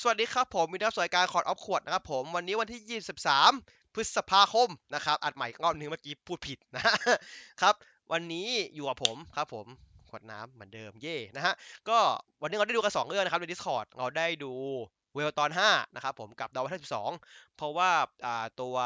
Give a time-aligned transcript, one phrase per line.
[0.00, 3.00] สวัสดีครับผมมีนักสวยการคอร์ดออฟขวดนะครับผมวันนี้วันที่
[3.50, 6.82] 23 พฤษภาคมนะครับอัดใหม่รอบนึงเมื่อกี้พูดผิดนะ
[7.62, 7.74] ครับ
[8.12, 9.66] วันนี้อยู่กับผมครับผม
[10.08, 11.54] ขวดน้ำเหมือนเดิมเย่นะฮะ
[11.88, 11.98] ก็
[12.42, 14.52] วันนี้เราได้ดูกันสองเรื่องนะครับใน Discord เราได้ดู
[15.14, 16.90] เวลตอน 5 นะครับผมกับดาวที่
[17.20, 17.90] 12 เพราะว่า
[18.26, 18.76] อ่าตัว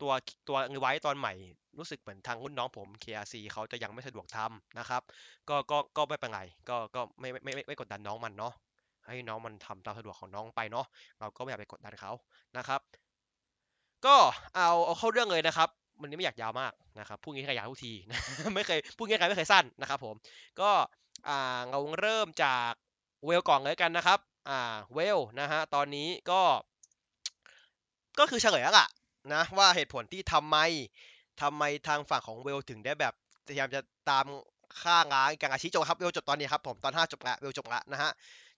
[0.00, 0.12] ตัว
[0.48, 1.32] ตัวไว้ตอนใหม่
[1.78, 5.02] รู้สึกเหมือนทางรุ่นน้องผม KRC เขาจะยังไม่สะดวกทำนะครับ
[5.48, 8.54] ก็ก็ก็ไม่เป็นไรก็ก็ไม่ไม่ไม่ไม่กดดันน้องมันเนาะ
[9.10, 10.86] ให้น้องมันทำตามสะดวกของน้องไปเนาะ
[11.20, 12.12] เราก็ไม่อยากไปกดดันเขา
[12.58, 12.80] นะครับ
[14.06, 14.16] ก็
[14.56, 15.68] เอาเอาเข้าเรื่องเลยนะครับ
[16.00, 17.92] วันนี้ไม่อยากยาวมากนะครับพูดงี้ใครยาวทุกที
[18.54, 20.14] ไม่เคยพูดงี้ใครไม่เคยสั้นนะครับ ผม
[20.60, 20.70] ก็
[21.28, 22.72] อ่าเราเริ่มจาก
[23.26, 24.18] เวลก่อนเลยกันนะครับ
[24.48, 26.42] อ่าเวลนะฮะตอนนี้ก็
[28.18, 28.86] ก็คือเฉลยแล้วล่ะ
[29.34, 30.56] นะว่าเหตุผลที่ทำไม
[31.42, 33.14] ทำไมทางฝั่งของ Vail ถึงได้แบบ
[33.46, 33.80] พยายามจะ
[34.10, 34.24] ตาม
[34.82, 38.10] ฆ่าล้างอิการาชิจบครับ Vail จบตอนนี้ครับผมตอน 5 จบละ Vail จบละนะฮะ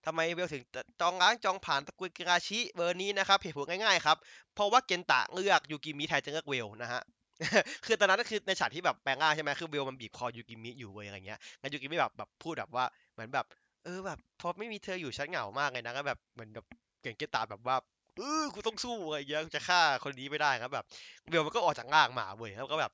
[0.06, 0.62] ทำไม Vail ถึง
[1.00, 4.16] จองล้างจองผลาญตระกูลอิการาชิเบอร์นี้นะครับเหตุผลง่ายๆครับ
[4.54, 7.02] เพราะว่าเกนตะเลือกยูกิมิแทนจะเลือก Vail นะฮะ
[7.86, 13.46] คือตอนนั้นก็คือในฉากที่แบบแปลงร่างใช่ไหมคือ Vail มันบีบคอยูกิมิอยู่เว้ยอะไรเงี้ยแล้วยูกิมิแบบแบบพูดแบบว่าเหมือนแบบ
[13.84, 16.64] เออแบบพอไม่มีเธออยู่ฉันเหงามากเลยนะก็แบบเหมือนแบบ
[17.02, 17.76] เก่งเกนตะแบบว่า
[18.16, 20.84] เออกูต้องสู้อะไรเงี้ยจะฆ่าคนนี้ไม่ได้ครับแบบ
[21.28, 22.92] เวลมันก็ออกจากร่างมาเว้ยแล้วก็แบบ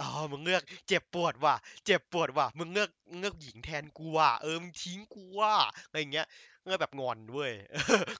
[0.00, 1.54] อ๋อมึงเลือกเจ็บปวดว่ะ
[1.86, 5.54] เจ็บปวดว่ะ มึงเลือกเลือกหญิงแทนกูว่ะ เออ มึงทิ้งกูว่ะ
[5.86, 6.26] อะไรเงี้ย
[6.64, 7.52] เงยแบบงอนเว้ย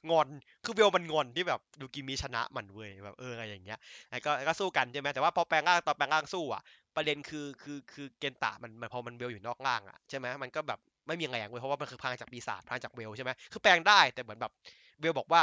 [0.09, 0.27] งอน
[0.63, 3.77] คือเบลมันงอนที่แบบดูกิมีชนะมันเว้ย แบบเอออะไรอย่างเงี้ย
[4.09, 6.61] ไอ้ก็ก็สู้กันใช่ไหมแต่ว่าพอแปลงร่างตอนแปลงร่างสู้อะ
[6.95, 14.51] ประเด็นคือคือคือเกนตะมันพอมันเบลอยู่นอกร่างอะใช่ไหมมันก็แบบไม่มีแรงเว้ย เพราะว่ามันคือพลังจากปีศาจพลังจากเบลใช่ไหมคือแปลงได้แต่เหมือนแบบ
[14.99, 15.41] เบลบอกว่า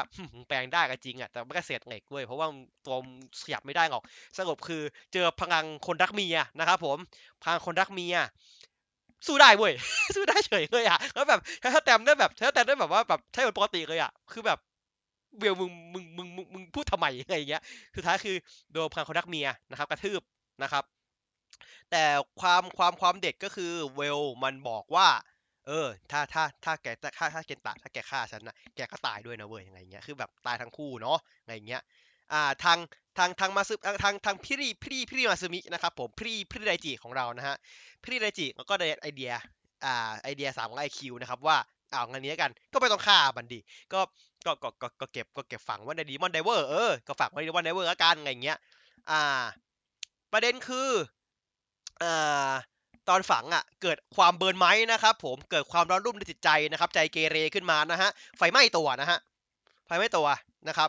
[0.48, 2.48] แปลงได้ก็จริงอะแต่ไม่ก็เศษเหล็กเว้ยเพราะว่า
[2.84, 2.96] ตัว
[3.44, 4.02] ขยับไม่ได้หรอก
[4.38, 6.98] สรุปคือเจอพลังคนรักเมียนะครับผม
[7.42, 8.16] พลังคนรักเมีย
[9.26, 9.72] สู้ได้เว้ย
[10.14, 14.58] สู้ได้เฉยเลยอะแล้วแบบถ้าแต้มได้แบบถ้าแต้มได้แบบว่าแบบใช่เหมือนปกติเลยอะคือแบบ
[15.38, 17.62] เบลมึงมึงมึงมึงพูดทำไมอะไรอย่างเงี้ย
[17.96, 18.36] สุดท้ายคือ
[18.72, 20.22] โดนพลังคนรักเมียนะครับ กระทืบ
[20.62, 20.84] นะครับ
[21.90, 22.04] แต่
[22.40, 25.06] ความความความเด็ดก็คือเวลมันบอกว่า
[25.68, 31.82] เออ ถ้าถ้าถ้าแกถ้าถ้าเกนตะถ้าแกฆ่าฉันนะแกก็ตายด้วยนะเว้ยอะไรเงี้ยคือแบบตายทั้งคู่เนาะอะไรเงี้ย
[32.32, 32.78] อ่าทาง
[33.18, 37.56] ทางทางมาซึทางทางพี่รีพี่พี่มาซึมินะครับผมพี่พี่ไดจิของเรานะฮะ
[38.04, 39.32] พี่ไดจิก็ได้ไอเดีย
[39.84, 41.56] อ่าไอเดียสามของไอคิวนะครับว่า
[41.90, 43.58] เอางั้นนี้กันก็ไม่ต้องฆ่ามันดี
[43.92, 44.00] ก็
[44.46, 48.58] ก็ก็ก็ก็เก็บก็เก็บฝังไว้ใน Demons Driver เออก็ฝังไว้ใน Demons Driver ละกันอะไรเงี้ย
[49.10, 49.44] อ่า
[50.32, 50.90] ประเด็นคือ
[52.02, 52.52] อ่า
[53.08, 59.18] ตอนฝังอะเกิดความเบิร์นไม้นะครับผมเกิดความร้อนรุ่มในจิตใจนะครับ ใจเกเรขึ้นมานะฮะไฟไหม้ตัวนะฮะ
[59.86, 60.26] ไฟไหม้ตัว
[60.68, 60.88] นะครับ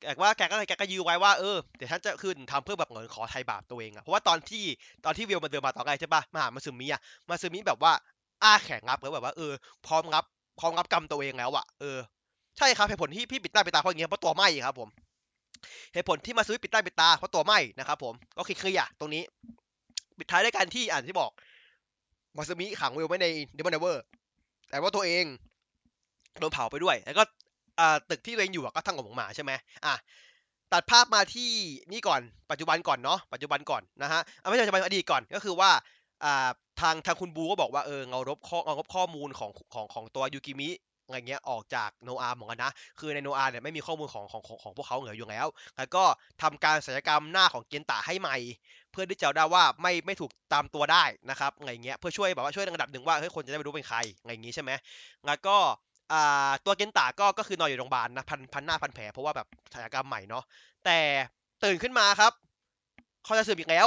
[0.00, 4.64] แต่ว่าแกก็แกก็ยื้อไว้ว่าเออเดี๋ยวฉันจะขึ้นทำเพื่อแบบเหมือนขอไทยบาปตัวเองอะเพราะว่าตอนที่
[5.04, 7.92] ตอนที่วิวมาเดินมาต่อนแรกใช่ปะมาหามาซึมิอะมาซึมิแบบว่า
[8.42, 9.52] อ้าแข็งรับแล้วแบบว่าเออ
[9.86, 10.24] พร้อมรับ
[10.58, 11.98] พร้อมรับกรรมตัวเองแล้วอะเออ
[12.58, 14.88] ใช่ครับเหตุผลที่พี่ปิดหน้าปิดตาเพราะอย่างเงี้ยเพราะตัวไหม้ครับผม
[15.94, 19.22] เหตุผลที่มาซึมิปิดหน้าปิดตาเพราะตัวไหม้นะครับผมก็เคลียร์ตรงนี้
[20.18, 21.30] ปิดท้ายด้วยการที่อ่านที่บอก
[22.36, 24.02] มาซึมิขัง Vail ไว้ใน Demons Driver
[24.70, 25.24] แต่ว่าตัวเอง
[26.40, 27.24] โดนเผาไปด้วย แล้วก็
[28.10, 29.52] ตึกที่ตัวเองอยู่ก็ทั้งกับหมาใช่ไหม
[29.84, 29.94] อะ
[30.72, 31.50] ตัดภาพมาที่
[31.92, 35.70] นี่ก่อนปัจจุบันก่อนเนาะปัจจุบันก่อนนะฮะไม่ใช่ปัจจุบันอดีตก่อนก็คือว่า
[36.80, 40.68] ทางทางคุณบูก็บอกว่าเออเราลบข้อเราลบข้อมูลของของของตัวยูกิมิ
[41.06, 46.04] อะไรเงี้ยออกจากโนอาร์เหมือนกันนะ คือในโนอาร์เนี่ยไม่มีข้อมูลของของของของพวกเขาเหลืออยู่แล้ว แล้วก็
[46.42, 48.36] ทำการศัลยกรรมหน้าของเกนตะให้ใหม่
[48.92, 54.70] เพื่อที่จะได้ว่าไม่ไม่ถูกตามตัวได้นะครับอะไรเงี้ยเพื่อช่วยแบบว่าช่วยในระดับหนึ่งว่าเฮ้ยคนจะได้ไม่รู้เป็นใครอะไรอย่างงี้ใช่ไหม
[55.26, 55.56] แล้วก็
[56.64, 60.44] ตัวเกนตะก็ก็คือนอนอยู่โรงพยาบาลนะพันพันหน้าพันแผลเพราะว่าแบบศัลยกรรมใหม่เนาะ
[60.84, 60.98] แต่
[61.64, 62.32] ตื่นขึ้นมาครับ
[63.24, 63.86] เขาจะสืบอีกแล้ว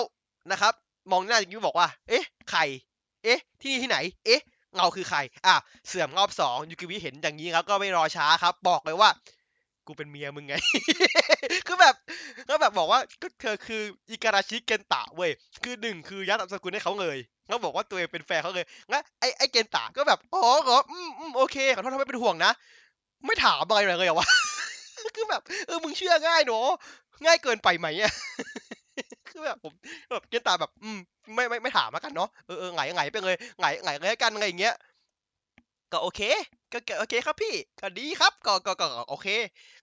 [0.51, 0.73] นะครับ
[1.11, 2.61] มองหน้าอย่างนี้บอกว่า เอ๊ะใคร
[3.23, 4.41] เอ๊ะ ที่นี่ที่ไหน เอ๊ะ
[4.75, 5.55] เงาคือใคร อะ
[5.87, 9.09] เสื่อมรอบสองยูกิวิเห็นอย่างนี้ครับ ก็ไม่รอช้าครับ บอกเลยว่า
[9.87, 10.53] กูเป็นเมียมึงไง
[11.67, 11.95] คือแบบ
[12.49, 15.31] ก็แบบบอกว่าก็เธอคืออิการาชิเกนตะเว้ย
[15.63, 17.17] คือหนึ่งคือยัดอับสกุลให้เขาเลย
[17.47, 22.51] แล้วบอกว่าตัวเองเป็นแฟนเขาเลยงั้นไอ้ไอ้เกนตะก็แบบ อ๋อเหรออืมอืมโอเคขอโทษทำไม่เป็นห่วงนะ
[23.27, 24.27] ไม่ถามอะไรเลยเหรอวะ
[25.15, 26.67] คือแบบ เออ มึงเชื่อง่ายเนาะ
[27.25, 28.11] ง่ายเกินไปไหมอะ
[29.37, 29.73] คือแบบผม
[30.11, 30.97] แบบเกนตาแบบ อืม
[31.35, 34.73] ไม่ไม่ไม่ถามแล้วกันเนาะเออเออไงไงไปเลยไงไงเลยกันอะไรอย่างเงี้ย
[35.93, 36.21] ก็โอเค
[36.71, 39.27] ก็โอเคครับพี่ก็ดีครับก็ก็ก็โอเค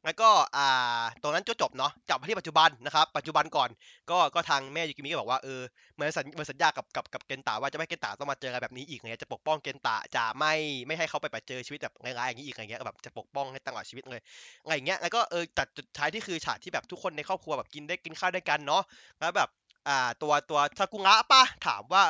[0.05, 3.69] แล้วก็อ่าตรงนั้นจบเนาะจับมาที่ปัจจุบันนะครับปัจจุบันก่อน
[4.11, 5.61] ก็ก็ทางแม่ยูกิมิก็บอกว่าเออ
[5.95, 10.55] เหมือนสัญเหมือนสัญญากับกับกับเกนตาว่าจะไม่เกนตาต้องมาเจออะไรแบบนี้อีกไงจะปกป้องเกนตาจะไม่
[10.87, 14.21] ไม่ให้เขาไปไปเจอชีวิตแบบร้ายๆอย่างนี้อีกอะไรเงี้ยแบบจะปกป้องให้ตลอดชีวิตเลย
[14.65, 18.83] อะไรเงี้ยแล้วก็เออจัดจุดท้ายที่คือฉากที่แบบทุกคนในครอบครัวแบบกินได้กินข้าวด้วยกันเนาะ
[19.21, 19.49] แล้วแบบ
[19.89, 22.05] อ่าตัวตัวซากุงะป่ะถามว่า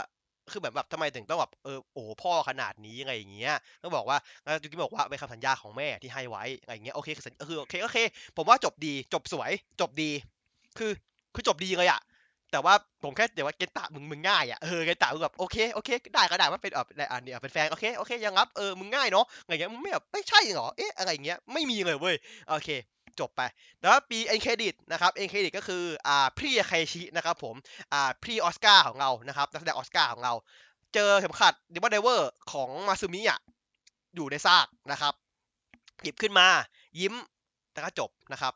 [0.51, 7.99] คือแบบแบบทำไมถึงต้องแบบเออโอ้พ่อขนาดนี้อะไรอย่างเงี้ยก็บอกว่าแล้วยูกิบอกว่าเป็นคำสัญญาของแม่ที่ให้ไว้อะไรอย่างเงี้ยโอเคคือคือโอเคโอเค
[8.37, 9.51] ผมว่าจบดีจบสวย
[9.81, 10.11] จบดี
[10.79, 10.91] คือ
[11.35, 12.01] คือจบดีเลยอะ
[12.53, 22.17] แต่ว่าผมแค่เดี๋ยวว่าเกตะมึงมึงง่ายอะเออเกตะมึงแบบโอเคโอเคได้ก็ได้ว่าเป็นเอออันนี้เป็นแฟนโอเคโอเคยังรับเออมึงง่ายเนาะอะไรเงี้ยมึงไม่แบบไม่ใช่เหรอเอ๊ะอะไรเงี้ยไม่มีเลยเว้ย
[22.49, 22.69] โอเค
[23.21, 23.43] จบไป
[23.81, 27.55] แล้วมี end credit นะครับ end credit ก็คืออ่าพี่ไคชินะครับผม
[27.93, 30.33] อ่าพี่ออสการ์ของเรานะครับนักแสดงออสการ์ของเรา
[30.95, 33.41] เจอเข็มขัด Demons Driver ของมาซึมิอะ
[34.15, 35.15] อยู่ในซากนะครับ
[36.03, 36.47] หยิบขึ้นมา
[37.01, 37.15] ยิ้ม
[37.73, 38.55] แล้วก็จบนะครับ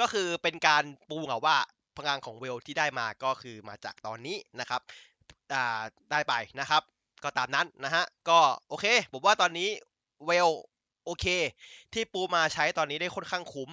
[0.00, 1.56] ก็คือเป็นการปูเหงาว่า
[1.96, 4.80] พลังของ Vail ที่ได้มาก็คือมาจากตอนนี้นะครับ
[5.52, 6.82] อ่าได้ไปนะครับ
[7.24, 8.38] ก็ตามนั้นนะฮะก็
[8.68, 9.68] โอเค ผมว่าตอนนี้
[10.26, 10.48] เวล
[11.08, 11.26] โอเค
[11.92, 13.70] ที่ปูมาใช้ตอนนี้ได้ค่อนข้างคุ้ม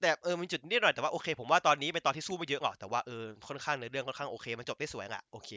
[0.00, 5.50] แต่เออมีจุดนิดหน่อยแต่ว่าโอเค ผมว่าตอนนี้เป็นตอนที่สู้ไม่เยอะหรอกแต่ว่าเออค่อนข้างเนื้อเรื่องค่อนข้างโอเค มันจบได้สวยอะโอเค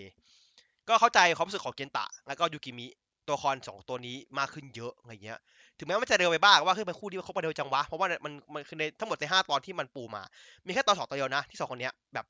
[0.89, 2.87] ก็เข้าใจความรู้สึกของเกนตะ แล้วก็ยูกิมิ
[3.27, 5.39] ตัวละครสองตัวนี้มากขึ้นเยอะอะไรเงี้ย
[5.77, 10.23] ถึงแม้มันจะเร็วไปบ้างว่าคือเป็นคู่ที่เขาไปเร็วจังวะ เพราะว่ามันมันคือในทั้งหมดในห้าตอนที่มันปูมา
[10.65, 12.25] มีแค่ตอนสองตอนเดียวนะที่สองคนเนี้ยแบบ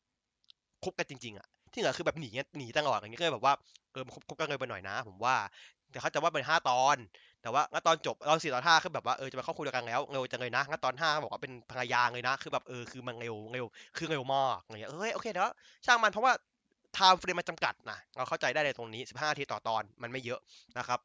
[0.84, 3.54] คบกันจริงๆอะที่เหลือคือแบบหนีหนีตลอดอย่างเงี้ยก็เลยแบบว่า
[3.92, 5.36] เออคบคบกันเลยไปหน่อยนะ ผมว่า
[5.92, 6.98] แต่เขาจะว่าเป็นห้าตอน
[7.42, 13.66] แต่ว่างั้นตอนจบตอนสี่ตอนห้าคือแบบว่าเออจะมาเข้าคู่เดียวกันแล้วเร็วจังเลยนะงั้นตอนห้าบอกว่าเป็นภรรยาเลยนะ คือแบบเออคือมันเร็วเร็ว
[13.98, 15.52] คือเร็วมากอะไรเงี้ยเอ้ยโอเคเดี๋ยว
[15.86, 16.34] ช่างมันเพราะว่า
[16.96, 20.40] time frame มันจำกัดนะเราเข้าใจได้ในตรงนี้ 15นาทีต่อตอนมันไม่เยอะ
[20.78, 21.00] นะครับ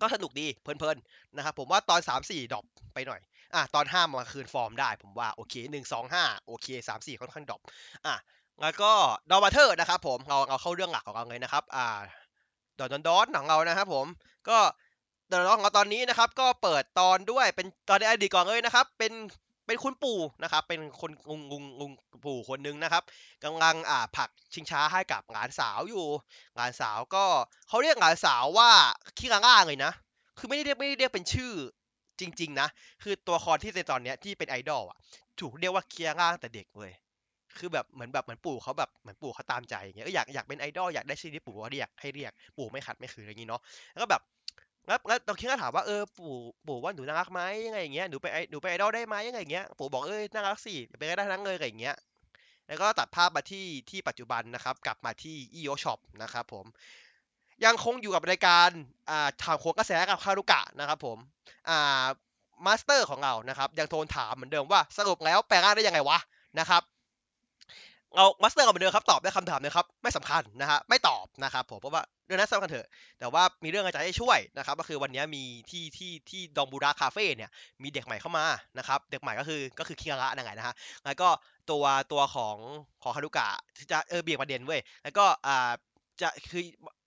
[0.00, 2.64] ก็สนุกดีเพลินๆนะครับผมว่าตอน 3 4 drop
[2.94, 3.20] ไปหน่อย
[3.54, 7.60] อะตอน5มาคืนฟอร์มได้ ผมว่าโอเค 1 2 5 โอเค 3 4 ค่อนข้าง drop
[8.06, 8.14] อะ
[8.62, 8.92] แล้วก็
[9.30, 12.00] ดอมาเทอร์นะครับผมเราเราเข้าเรื่องหลักของเราเลยนะครับอ่า
[12.78, 14.06] ดอนดอนของเรานะครับผม
[14.48, 14.58] ก็
[15.30, 19.12] เดอนดอนของเราตอนนี้นะครับ ก็เปิดตอนด้วยเป็นตอนในอดีตก่อนเลยนะครับ เป็น
[19.66, 21.92] เป็นคุณปู่นะครับ เป็นคนงงงงง
[22.24, 23.02] ปู่คนนึงนะครับ
[23.44, 26.06] กำลังอ่าผักชิงช้าให้กับหลานสาวอยู่
[26.56, 27.24] หลานสาวก็
[27.68, 28.70] เขาเรียกหลานสาวว่า
[29.18, 29.92] คิราง่าเลยนะ
[30.38, 31.52] คือไม่ได้เรียกไม่ได้เรียกเป็นชื่อ
[32.20, 32.68] จริง ๆ นะ
[33.02, 34.98] คือตัวละครที่ในตอนเนี้ยที่เป็นไอดอลอะ
[35.40, 36.92] ถูกเรียกว่าเคิราง่าตั้งแต่เด็กเลย
[37.58, 43.60] คือแบบเหมือนแบบเหมือนปู่เขาแบบเหมือนปู่เขาตามใจอย่างเงี้ยก็อยากอยากเป็นไอดอลอยากได้ชื่อที่ปู่เขาเรียกให้เรียกปู่ไม่ขัดไม่ขืนอะไรอย่างงี้เนาะ
[43.92, 44.22] แล้วก็แบบ
[44.86, 46.34] แล้วแล้วตอนคิดก็ถามว่าเออปู่
[46.66, 51.96] ปู่ว่าหนูน่ารักไหมยังไงอย่างเงี้ยหนูไปไอหนูไปไอดอลได้ไหมยังไงอย่างเงี้ยปู่บอกเอ้ยน่ารักสิไปได้ทั้งเลยอะไรอย่างเงี้ย
[52.66, 56.66] แล้วก็ตัดภาพมาที่ที่ปัจจุบันนะครับ กลับมาที่อีโอช็อปนะครับผม
[57.64, 58.68] ยังคงอยู่กับรายการ
[59.10, 61.16] อ่าถามโคงกระแสกับคารุกะนะครับผม
[61.68, 62.04] อ่า
[62.66, 66.18] master ของเรานะครับ ยังโทรถามเหมือนเดิมว่าสรุปแล้วแปลงร่างได้ยังไงวะ
[66.58, 66.82] นะครับ
[68.16, 72.88] เรา master กับเหมือนเดิมครับตอบได้คำถามนะครับไม่สำคัญนะฮะไม่ตอบนะครับผมเพราะว่าเรื่องนั้นสำคัญเถอะ
[73.20, 77.50] แต่ว่ามีเรื่องอาจารย์ให้ช่วยนะครับ ก็คือวันนี้มีที่ที่ที่ดองบูราคาเฟ่เนี่ย
[77.82, 78.44] มีเด็กใหม่เข้ามา
[78.78, 80.74] นะครับ เด็กใหม่ก็คือก็คือคิงระนั่นไงนะฮะ
[81.04, 81.28] แล้วก็
[81.70, 82.56] ตัวตัวของ
[83.02, 83.48] ของฮารุกะ
[83.92, 85.70] จะเออเบี่ยงประเด็นเว้ยแล้วก็อ่า
[86.20, 86.62] จะคือ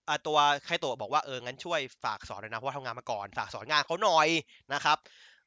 [0.08, 4.28] อ่าตัวไคโตะบอกว่าเอองั้นช่วยฝากสอนหน่อยนะเพราะว่าทำงานมาก่อนฝากสอนงานเขาหน่อย
[4.74, 4.98] นะครับ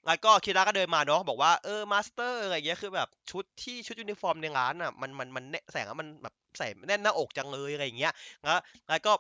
[0.07, 8.13] แล้วก็คิระก็เดินมาเนาะบอกว่าเออ master อะไรเงี้ยคือแบบชุดที่ชุดยูนิฟอร์มในร้านอะมันมันมันแน่แสงมันแบบใส่แน่นหน้าอกจังเลยอะไรอย่างเงี้ย
[8.43, 8.59] แล้ว
[8.89, 9.11] แล้วก็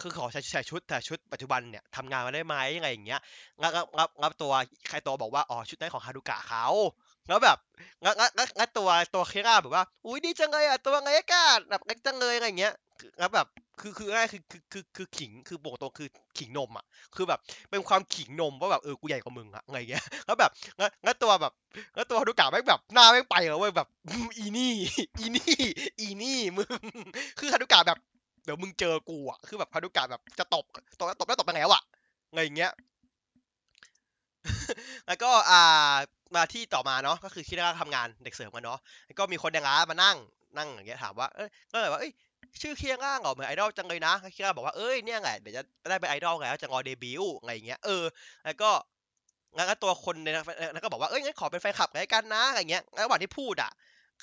[0.00, 3.20] คือขอใส่ใส่ชุดแต่ชุดปัจจุบันเนี่ยทำงานมาได้ไหมยังไงอย่างเงี้ย
[3.60, 4.52] แล้วแล้วแล้วตัว
[4.88, 6.66] ไคโตะบอกว่าอ๋อชุดนั้นของฮารุกะเขา
[7.28, 7.58] แล้วแบบ
[8.04, 12.74] งั้นงั้นงั้นตัวตัวคิระแบบว่า อุ้ยดีจังเลยอะตัวไงกันแบบเล็กจังเลยอะไรเงี้ย
[13.18, 13.46] แล้วแบบ
[13.80, 16.84] คือคือง่ายคือคือคือคือขิงคือบอกตรงคือขิงนมอะ
[17.14, 17.40] คือแบบ
[17.70, 21.52] เป็นความขิงนมว่าแบบเออกูใหญ่กว่ามึงอะอะไรเงี้ยแล้วแบบงั้นงั้นตัวแบบ
[21.96, 23.88] งั้นตัวฮารุกะแม่งแบบหน้าแม่งไปเลยเว้ยแบบ
[24.38, 24.72] อีนี่
[25.20, 25.54] อีนี่
[26.00, 26.68] อีนี่มึง
[27.38, 27.98] คือฮารุกะแบบ
[28.44, 30.64] เดี๋ยวมึงเจอกูอะคือแบบฮารุกะแบบจะตบ
[30.98, 31.82] ตบแล้วตบแล้วตบไปแล้วอะ
[32.30, 32.70] อะไรอย่างเงี้ย
[35.06, 35.94] แล้วก็อ่า
[36.36, 40.16] มาที่ต่อมาเนาะก็คือคิดว่าทำงานเด็กเสร์ฟกันเนาะแล้วก็มีคนในร้านมานั่ง
[40.58, 42.12] นั่งอย่างเงี้ยถามว่าเอ้ยก็เลยว่าเอ้ย
[42.62, 48.04] ชื่อเคียงร่างเหรอเหมือนไอดอลจังเลยนะเคียงร่างบอกว่าเอ้ยเนี่ยไงเดี๋ยวจะได้เป็นไอดอลแล้วจะรอเดบิวต์อะไรอย่างเงี้ยเออ
[48.44, 48.70] แล้วก็
[49.56, 53.70] งั้นก็ตัวคนในนั้นแล้วก็บอกว่าเอ้ยงั้นขอเป็นแฟนคลับไงกันนะอะไรเงี้ยระหว่างที่พูดอะ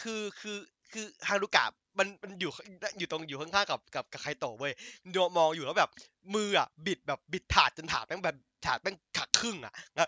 [0.02, 0.58] คือคือ
[0.94, 1.66] คือฮารุกะ
[2.00, 2.52] มันมันอยู่
[2.98, 4.74] อยู่ตรงอยู่ข้างๆกับกับกับไคโตะเว้ย
[5.14, 5.90] ดูมองอยู่แล้วแบบ
[6.36, 10.08] มืออะบิดแบบบิดถาดจนถาดแม่งแบบถาดแม่งขาดครึ่งอะแล้ว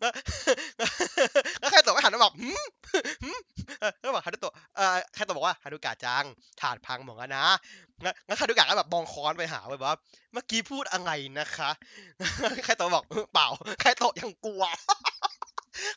[0.00, 2.62] แล้วไคโตะก็หันมาแบบหืม
[3.22, 3.38] หืม
[4.00, 6.24] แล้วบอกฮารุโตะเอ่อไคโตะบอกว่าฮารุกะจัง
[6.60, 7.46] ถาดพังหมดแล้วนะ
[8.04, 9.94] งั้นงั้นฮารุกะก็แบบมองค้อนไปหาแบบว่า
[10.32, 11.70] เมื่อกี้พูดอะไรนะคะ
[12.64, 13.48] ไคโตะบอกเปล่า
[13.80, 14.62] ไคโตะยังกลัว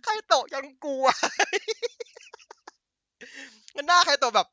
[0.04, 1.06] ไคโตะยังกลัว
[3.80, 4.48] งั้นหน้าใครตัวแบบ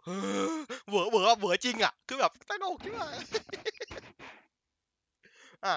[0.88, 3.06] เหวอเหวอเหวอจริงอะ คือแบบตลกที่ว่า
[5.64, 5.76] อะ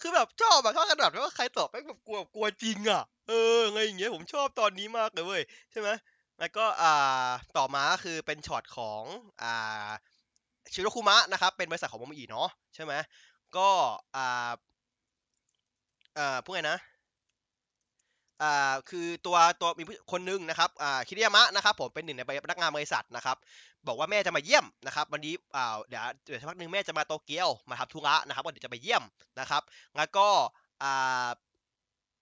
[0.00, 5.90] คือแบบชอบแบบชอบขนาดว่าใครตอบแม่งแบบกลัวกลัวจริงอะ เออไงอย่างเงี้ยผมชอบตอนนี้มากเลยเว้ยใช่ไหม
[6.38, 9.02] แล้วก็อ่าต่อมาก็คือเป็นช็อตของ
[9.42, 9.88] อ่า
[10.74, 12.92] ชิโรคุมะนะครับ เป็นบริษัทของโมโมอิเนาะใช่ไหม
[13.56, 13.68] ก็
[14.16, 14.50] อ่า
[16.16, 16.78] อ่าพูดไงนะ
[18.44, 23.36] อ่าคือตัวตัวมีคนหนึงนะครับอ่าคิริยามะนะครับผมเป็นหนึ่งในพนักงานบริษัทนะครับ
[23.86, 29.02] บอกว่าแม่จะมาเยี่ยมนะครับวันนี้อ่าเดี๋ยวเดี๋ยวสักพักหนึ่งแม่จะมาโตเกียวมาทำธุระนะครับก็เดี๋ยวจะไปเยี่ยม
[29.40, 29.62] นะครับ
[29.96, 30.26] แล้วก็
[30.82, 31.28] อ่า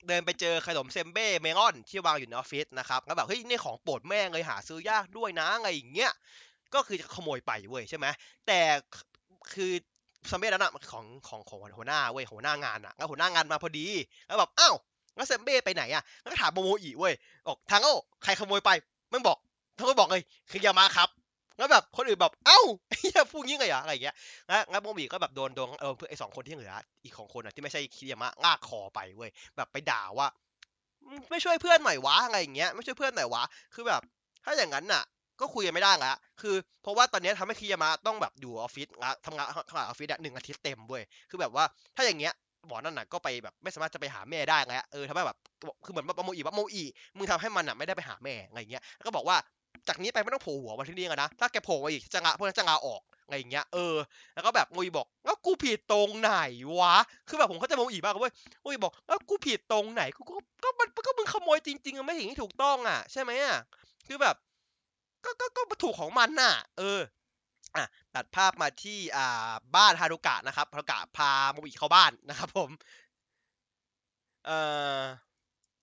[0.09, 6.13] เดินไปเจอขนมเซมเบ้เมลอนที่วางอยู่ในออฟฟิศนะครับแล้วแบบเฮ้ยนี่ของโปรดแม่เลยหาซื้อยากด้วยนะอะไรอย่างเงี้ย
[6.75, 8.07] ก็คือจะขโมยไปเว้ยใช่ไหม
[8.47, 8.61] แต่
[9.53, 9.73] คือ
[10.29, 13.87] เซมเบ้นั้นอะของของของหัวหน้าเว้ยหัวหน้างานอะแล้วหัวหน้างานมาพอดี
[14.27, 14.75] แล้วแบบอ้าว
[15.17, 17.15] แล้วเซมเบ้ไปไหนอะแล้วก็ถามโมโมอิเว้ย
[17.47, 17.93] บอกทางโอ้
[18.23, 18.71] ใครขโมยไป
[19.13, 19.39] มันบอก
[19.79, 21.09] ทั้งก็บอกเลยคือยามาครับ
[21.59, 24.15] แล้วแบบคนอื่นแบบเอ้าอ้เหี้ยพูดงี้เลยเหรออะไรอย่างเงี้ย
[24.47, 26.73] แล้วงั้นโมมีก็แบบโดนโดนเออเพื่อไอ้สองคนที่เหลือ
[27.05, 30.29] อีกของคนอะที่ไม่ใช่คิยามะลากคอไปเว้ยแบบไปด่าว่า
[31.31, 33.43] ไม่ช่วยเพื่อนหน่อยวะอะไรอย่างเงี้ยไม่ช่วยเพื่อนหน่อยวะ
[33.75, 34.01] คือแบบ
[34.45, 35.03] ถ้าอย่างนั้นน่ะ
[35.41, 41.65] ก็คุยกันไม่ได้ละคือเพราะว่าตอนนี้ทำให้คิยามะต้องแบบอยู่ออฟฟิศงานทำงานข้างหลังออฟฟิศหนึ่งอาทิตย์เต็มเว้ยคือแบบว่า
[41.97, 42.33] ถ้าอย่างเงี้ย
[42.69, 45.39] หมอนั่นน่ะก็ไปแบบไม่สามารถจะไปหาแม่ได้ไงเออทำให้แบบ
[45.85, 46.83] คือเหมือนว่าโมอีว่าโมอี
[47.17, 49.37] มึงทำให้มันอะไม่ได้ไปหาแม่อะไรอย่างเงี้ยแล้วก็บอกว่า
[49.89, 53.97] จากนี้ไปไม่ต้องโผล่หัวมาที่นี่กันนะถ้าแกโผล่มาอีกจะงาพวกนั้นจะงาออกอะไรอย่างเงี้ยเออ
[54.35, 56.33] แล้วก็แบบโมุยบอกแล้วกูผิดตรงไหน
[56.79, 56.95] วะ
[57.29, 58.33] คือแบบผมเข้าใจมุยมากเว้ย
[58.65, 63.57] มุยบอกแล้วกูผิดตรงไหนกูก็ก็มันก็มึงขโมยจริงๆอะไม่เห็นที่ถูกต้องอะ ใช่ไหมอะ
[64.07, 64.35] คือแบบ
[65.25, 67.01] ก็ก็ก็ถูกของมันน่ะ เออ
[67.77, 72.71] อะตัดภาพมาที่อ่าบ้านฮารุกะนะครับฮารุกะพาโมบิเข้าบ้านนะครับผม
[74.45, 74.59] เอ่
[75.01, 75.03] อ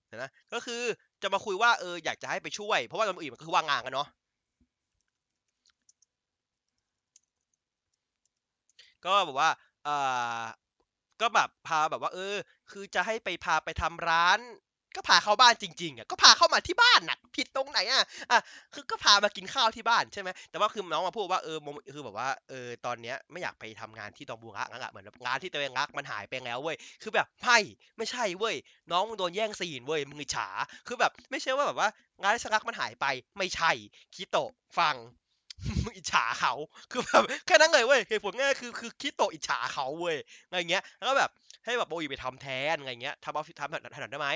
[0.07, 0.81] เห็นะก็คือ
[1.21, 4.07] จะมาคุยว่าเอออยากจะให้ไปช่วย เพราะว่าตอนอื่นมันก็คือว่างงานกันเนาะ
[9.05, 9.49] ก็แบบว่า
[9.83, 9.95] เอ่
[10.41, 10.43] อ
[11.21, 12.35] ก็แบบพาแบบว่า เออ
[12.71, 14.39] คือจะให้ไปพาไปทำร้าน
[14.95, 18.39] ก็พาเข้าบ้านจริงๆอะก็พาเข้ามาที่บ้านน่ะผิดตรงไหนอะอะ
[18.73, 21.57] คือก็พามากินข้าวที่บ้านใช่ไหมแต่ว่าคือน้องมาพูดว่าเออ
[21.93, 27.59] คือแบบว่าเออตอนเนี้ยไม่อยากไปทำงานที่ตองบูระงั้นอะเหมือนงานที่ตัวเองรักมันหายไปแล้วเว้ยคือแบบไม่
[27.97, 28.55] ไม่ใช่เว้ย
[28.91, 30.47] น้องมึงโดนแย่งซีนเว้ยมึงอิจฉา
[30.87, 31.89] คือแบบไม่ใช่ว่าแบบว่า
[32.21, 33.05] งานที่ฉันรักมันหายไป
[33.37, 33.71] ไม่ใช่
[34.15, 34.95] คิโตะฟัง
[35.85, 36.53] มึงอิจฉาเขา
[36.91, 41.29] คือแบบแค่นั้นเลยเว้ยเหตุผลง่ายคือคือคิโตะอิจฉาเขาเว้ยอะไรเงี้ย แล้วก็แบบ
[41.65, 44.29] ให้แบบโบอีไปทำแทนอะไรเงี้ยทำออฟฟิศทำถนนได้ไหม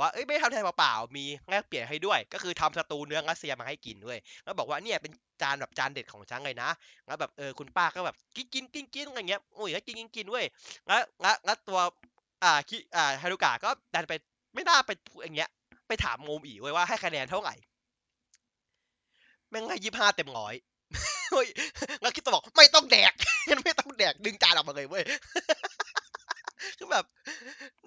[0.00, 5.12] ว่าเอ้ยไม่ทำแทนเปล่าๆมีแลกเปลี่ยนให้ด้วย ก็คือทำสตูเนื้อรัสเซียมาให้กินด้วย แล้วบอกว่าเนี่ยเป็น
[5.42, 6.70] จานแบบจานเด็ดของฉันเลยนะ
[7.06, 10.46] แล้วแบบเออคุณป้าก็แบบกินกินกินกินอะไรเงี้ย โอ้ยกินกินกินเว้ย
[10.86, 11.78] แล้วแล้วแล้วตัว
[12.44, 14.12] อ่าคิอ่าฮารุกะก็ดันไป
[14.54, 14.90] ไม่น่าไป
[15.24, 15.50] อย่างเงี้ย
[15.88, 17.54] ไปถามโมมอีเว้ยว่าให้คะแนนเท่าไหร่
[19.54, 20.54] แม่งให้ยี่ห้าเต็มร้อย
[21.32, 21.48] เฮ้ย
[22.00, 23.12] แล้วคิดตัวบอกไม่ต้องแดก
[23.64, 25.04] ไม่ต้องแดกดึงจานออกมาเลยเว้ย
[26.78, 27.04] คือแบบ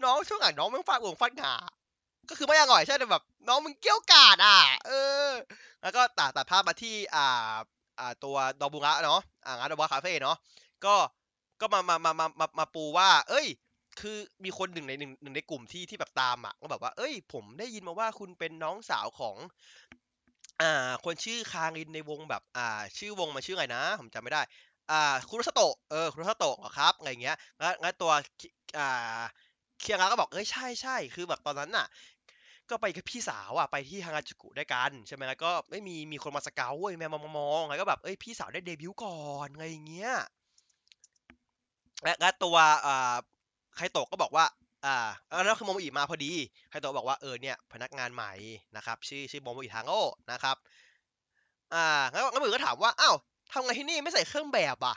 [0.04, 1.54] น้องช่วงหลังน้องมึงฟาดวงฟาดงา
[2.30, 4.92] ก็คือไม่อร่อยใช่แต่แบบ น้องมึงเกี้ยวกาดอะ เอ
[5.28, 5.30] อ
[5.82, 7.54] แล้วก็ตัดตัดภาพมาที่อ่า
[8.00, 10.38] อ่าตัวดอบุระเนาะอ่างานดอบุระคาเฟ่เนาะ
[10.86, 10.96] ก็
[11.62, 13.48] ก็มามามามามามาปูว่า เอ้ย
[14.00, 19.36] คือมีคนหนึ่งในหนึ่งหนึ่งในกลุ่มที่ที่แบบตามอะก็แบบว่า เอ้ย ผมได้ยินมาว่าคุณเป็นน้องสาวของ
[20.62, 20.66] อ่า
[21.04, 22.62] คนชื่อคารินในวงแบบ อ่า
[22.98, 24.42] ชื่อวงมันชื่ออะไรนะ ผมจำไม่ได้
[24.92, 24.96] อ่า
[25.30, 28.12] คุรุสโตะ เออ คุรุสโตะเหรอครับ อะไรเงี้ยแล้วแล้วตัว
[28.78, 29.20] อ่า
[29.80, 31.86] เคียงาก็บอก เอ้ย ใช่ๆคือแบบตอนนั้นน่ะ
[32.70, 40.12] ก็ไปกับพี่สาวอะไปที่ฮางาจูกุด้วยกันใช่ไหมแล้วก็ไม่มี มีคนมา scout เว้ยมามามองแล้วก็แบบ เอ้ย พี่สาวได้เดบิวต์ก่อนอะไรอย่างเงี้ย
[42.04, 43.16] และและตัว อ่า
[43.76, 44.46] ไคโตะก็บอกว่า
[44.88, 44.98] อ่า
[45.46, 46.32] แล้วคือโมโมอิมาพอดี
[46.70, 48.32] ไคโตะบอกว่าเออเนี่ยพนักงานใหม่
[48.76, 50.02] นะครับชื่อชื่อโมโมอิทางโง่
[50.32, 50.56] นะครับ
[51.74, 53.16] อ่าแล้วแล้วมือก็ถามว่าอ้าว
[53.52, 54.96] ทำไงที่นี่ไม่ใส่เครื่องแบบอะ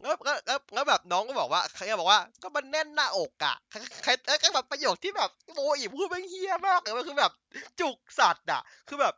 [0.00, 7.32] แล้วแล้วแล้วแบบน้องก็บอกว่าใครก็บอกว่าก็มันแน่นหน้าอกอะใครใครแล้วก็แบบประโยคที่แบบโมโมอิพูดแม่งเฮี้ยมากเลยมันคือแบบ
[7.80, 9.14] จุกสัตว์อะ คือแบบ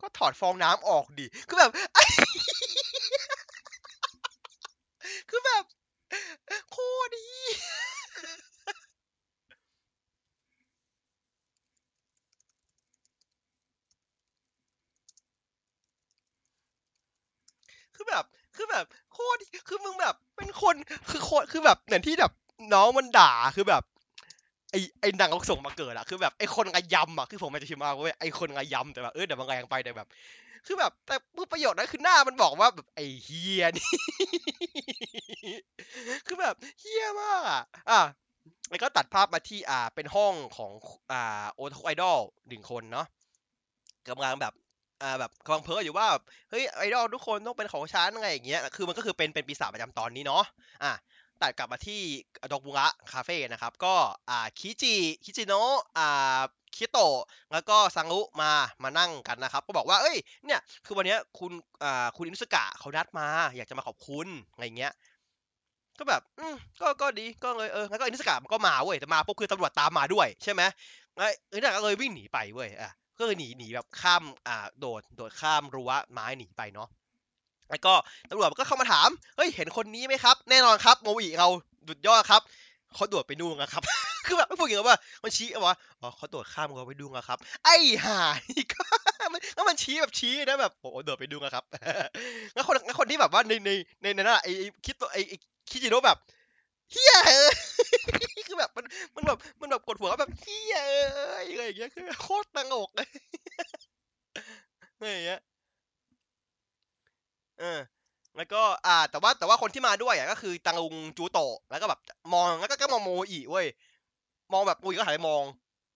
[0.00, 1.70] ก็ถอดฟองน้ำออกดิคือแบบ
[5.30, 5.64] คือแบบ
[6.70, 6.76] โค
[7.08, 7.56] ตรเหี้ย
[18.00, 18.26] คือแบบ
[18.56, 20.74] คือแบบโคตรคือมึงแบบ เป็นคน
[21.10, 22.32] คือโคตรคือแบบเหมือนที่แบบ
[22.74, 23.82] น้องมันด่าคือแบบ
[24.70, 30.08] ไอไอหนังเขาส่งมาเกิดอะคือแบบไอคนระยำอะคือผมมันจะพิมพ์มาเว้ยไอคนระยำแต่แบบเออเดี๋ยวมันแรงไปแต่แบบ
[30.66, 33.88] คือแบบ แต่พูดประโยชน์นั้นคือหน้ามันบอกว่าแบบไอเฮียนี่
[36.26, 38.00] คือแบบเฮียมากอะอะ
[38.70, 40.70] แล้วก็ตัดภาพมาที่อ่าเป็นห้องของ
[41.12, 43.06] อ่าโอทไอดอลหนึ่งคนเนาะ
[44.08, 44.52] กำลังแบบ
[45.02, 50.44] อ่าแบบกำลังเพ้ออยู่ว่าแบบเฮ้ยไอดอลทุกคนต้องเป็นของฉันอะไรอย่างเงี้ยคือมันก็คือเป็นเป็นปีศาจประจำตอนนี้เนาะ
[50.82, 50.92] อะ
[51.42, 52.00] ตัดกลับมาที่
[52.52, 53.94] ดอกบุระคาเฟ่นะครับ ก็
[54.30, 56.40] อ่าคิจิคิจิโนะอ่า
[56.76, 57.16] คิโตะ
[57.52, 58.50] แล้วก็ซังรุมา
[58.82, 60.16] มานั่งกันนะครับ ก็บอกว่าเอ้ย
[60.46, 61.52] เนี่ยคือวันเนี้ยคุณ
[61.84, 64.92] อ่าคุณอินุสกะเขานัดมา อยากจะมาขอบคุณอะไรเงี้ย
[65.98, 70.62] ก็แบบอืมก็ก็ดีก็เลยเออแล้วก็อินุสกะมันก็มาเว้ยแต่มาปุ๊บคือตำรวจตามมาด้วยใช่ไหม
[71.16, 72.90] ไอ้อินุสกะก็เลยวิ่งหนีไปเว้ยอะ
[73.20, 76.88] ก็เลยหนีหนีแบบข้ามอ่าโดดโดดข้ามรั้วไม้หนีไปเนาะ
[77.70, 77.94] แล้วก็
[78.30, 81.48] ตำรวจก็เข้ามาถามเฮ้ยเห็นคนนี้ไหมครับ แน่นอนครับโมอิเรา
[81.88, 82.42] ดุดยอดครับ
[82.94, 83.82] เขาโดดไปนู่นนะครับ
[84.26, 88.18] คือแบบไม่พูดอย่างนั้ว่ามันชี้ว่าอ๋อเขาโดดข้ามเราไปดูนนะครับ ไอ้ห่า
[88.50, 88.82] นี่ก็
[89.32, 91.64] มันแล้วมันชี้แบบชี้นะแบบโอ้โหโดดไปดูนนะครับ
[92.54, 93.70] แล้วคนแล้วคนที่แบบว่าในใน
[94.02, 95.32] ในในนั้นอะไอ้ไอคิดตัวไอ้ไอ
[95.70, 96.18] คิจิโนะแบบ
[96.92, 97.50] เฮียเออ
[98.46, 98.84] คือแบบมัน
[99.16, 103.08] มันแบบมันแบบกดหัวแบบเฮียเอออะไรอย่างเงี้ยคือโคตรตลกเลย
[104.96, 105.40] อะไรอย่างเงี้ย
[107.58, 107.80] เออ
[108.36, 112.00] แล้วก็อ่า แต่ว่าแต่ว่าคนที่มาด้วยอะก็คือตังลุงจูโตะแล้วก็แบบ
[112.32, 113.66] มองแล้วก็ก็มองโมอิเว้ย
[114.52, 115.44] มองแบบโมอิก็หันไปมอง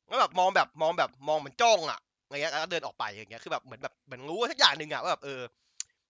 [0.09, 5.41] แล้วแบบมองแบบมองแบบมองเหมือนจ้องอะอะไรเงี้ยแล้วก็เดินออกไปอย่างเงี้ยคือแบบเหมือนแบบเหมือนรู้สักอย่างหนึ่งอะว่าแบบเออ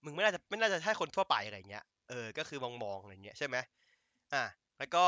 [0.04, 3.56] มึงไม่น่าจะไม่น่าจะใช่คนทั่วไปอะไรเงี้ยเออก็คือมองมองอะไรเงี้ยใช่ไหม
[4.34, 4.44] อ่า
[4.78, 5.04] แล้วก็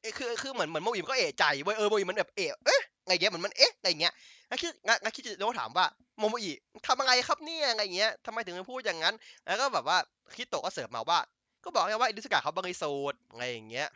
[0.00, 4.12] เอ้คือคือเหมือนเหมือนโมอิมันก็เอะใจเว้ยเออโมอิมันแบบเอะเอ๊ะไรเงี้ยเหมือนมันเอ๊ะไรเงี้ย
[4.50, 5.86] งั้นคิดงั้นคิดจะโน้ถามว่า
[6.18, 6.52] โมโมอิ
[6.86, 9.14] ทำอะไรครับเนี่ยอะไรเงี้ยทำไมถึงพูดอย่างนั้น
[9.46, 9.98] แล้วก็แบบว่า
[10.36, 11.18] คิโตะก็เสิร์ฟมาว่า
[11.64, 13.88] ก็บอกไงว่าอินุสกะเขาบริสุทธิ์อะไรอย่างเงี้ย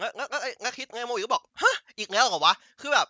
[0.00, 3.06] งั้นงั้นงั้นงั้นคิดไงโมอิก็บอกฮะอีกแล้วเหรอวะคือแบบ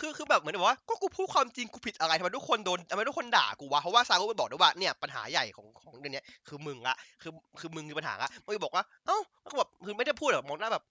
[0.00, 10.84] คือคือแบบเหมือนว่าก็กูพูดความจริงกูผิดอะไรทำไมทุกคนโดนทำไมทุกคนด่ากูวะเพราะว่าซารุไปบอกด้วยว่าเนี่ยปัญหาใหญ่ของของเรื่องนี้ยคือมึงละคือคือมึงคือปัญหาละโมอิบอกว่าเอ้าก็แบบคือไม่ได้พูดแบบมองหน้าแบบ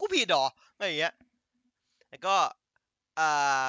[0.00, 0.44] กูผิดหรอ
[0.74, 1.12] อะไรอย่างเงี้ย
[2.10, 2.34] แล้วก็
[3.18, 3.62] อ่า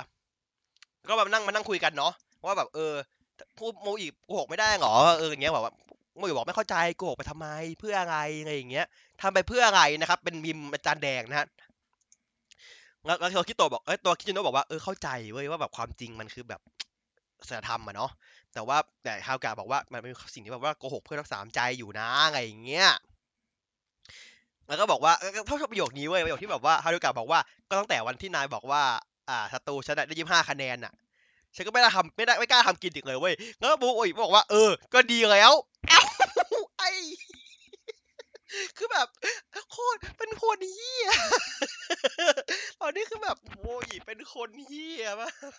[1.07, 2.13] ก็แบบนั่งมานั่งคุยกันเนาะ
[2.45, 2.93] ว่าแบบเออ
[3.57, 5.73] พูดโมอิโกหกไม่ได้หรอเอออย่างเงี้ยแบบว่า
[6.17, 7.47] โมอิบอกไม่เข้าใจโกหกไปทำไม
[7.79, 8.85] เพื่ออะไรอะไรอย่างเงี้ย
[9.21, 11.47] ทำไปเพื่ออะไรนะครับ เป็นมิมอาจารย์แดงนะฮะ
[13.05, 16.61] แล้วแล้วตัวคิโตะบอกเอ้ยตัวคิจิโนะบอกว่าเออเข้าใจเว้ยว่าแบบความจริงมันคือแบบ
[17.47, 18.11] ศีลธรรมอะเนาะ
[18.53, 22.89] แต่ว่าแต่ฮาวกะบอกว่ามันเป็นสิ่งที่แบบว่าโกหกเพื่อรักษาใจอยู่นะอะไรอย่างเงี้ย
[24.67, 25.13] แล้วก็บอกว่า
[25.45, 28.81] เท่าประโยคนี้เว้ยประโยคที่แบบว่าฮารุกะบอกว่าก็ตั้งแต่วันที่นายบอกว่า
[29.29, 30.93] อ่าศัตรูฉันได้ยี่ห้าคะแนนอะ
[31.55, 35.53] ฉันก็ไม่ได้ทำไม่ได้ไม่กล้าทำกินอีกเลยเว้ยแล้วก็บอกโอ้ยบอกว่าเออ ก็ดีแล้ว
[36.79, 36.91] เอ้
[38.77, 39.07] คือแบบ
[39.71, 41.09] โคตรเป็นคนเหี้ย
[42.81, 45.53] ตอนนี้คือแบบโมอิเป็นคนเฮี้ยมาก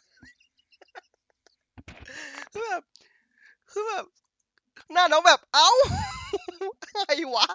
[2.53, 2.83] คือแบบ
[3.71, 4.05] คือแบบ
[4.93, 5.69] หน้าน้องแบบเอ้า
[6.97, 7.47] อะไรวะ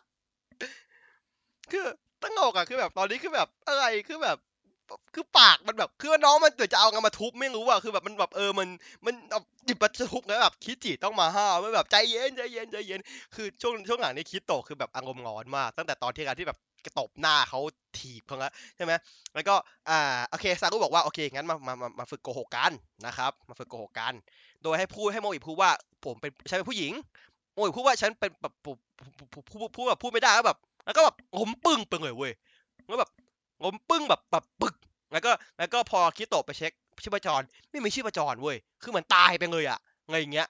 [1.71, 1.86] คือ
[2.21, 4.38] ตั้งอกอะคือแบบตอนนี้คือแบบอะไรคือแบบ
[5.15, 8.67] คือปากมันแบบคือน้องมันเดี๋ยวจะเอาเงินมาทุบไม่รู้อะคือแบบมันแบบเออมัน
[9.06, 12.99] มันแบบหยิบมาทุบแล้วแบบคิดจิต้องมาห้ามมันแบบใจเย็นใจเย็นใจเย็น
[13.36, 17.60] คือช่วงช่วงหลังนี้คิดโตะคือแบบอารมณ์ร้อนมากตั้งแต่ตอนที่การที่แบบกระตบหน้าเขา
[17.97, 18.93] ถีบเขาล้วใช่ไหม
[19.34, 19.56] แล้วก็
[19.89, 19.99] อ่า
[20.30, 22.71] โอเคซารุบอกว่าโอเคงั้นมามามาฝึกโกหกกัน
[23.06, 24.13] นะครับมาฝึกโกหกกัน
[24.63, 25.71] โดยให้พูดให้โมอิพูดว่า
[26.06, 26.93] ผมเป็นฉันเป็นผู้หญิง
[27.54, 28.75] โมอิพูดว่าฉันเป็นแบบพูด
[29.49, 32.32] พูดพูดแบบพูดไม่ได้แล้วแบบแล้วก็แบบล้มปึ้งไปเลยเว้ย
[32.88, 33.10] แล้วแบบ
[33.63, 34.76] ล้มปึ้งแบบแบบปึก
[35.12, 36.71] แล้วก็แล้วก็พอคิโตะไปเช็ค
[37.04, 40.47] ชีพจร ไม่มีชีพจรเว้ย คือเหมือนตายไปเลยอะอะไรอย่างเงี้ย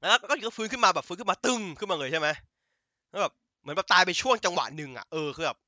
[0.00, 2.28] แล้วก็ก็ฟื้นขึ้นมาแบบฟื้นขึ้นมาตึ้งขึ้นมาเลยใช่ไหม
[3.10, 5.58] แล้วแบบเหมือนแบบตายไปช่วงจังหวะหนึ่งอะเออคือแบบ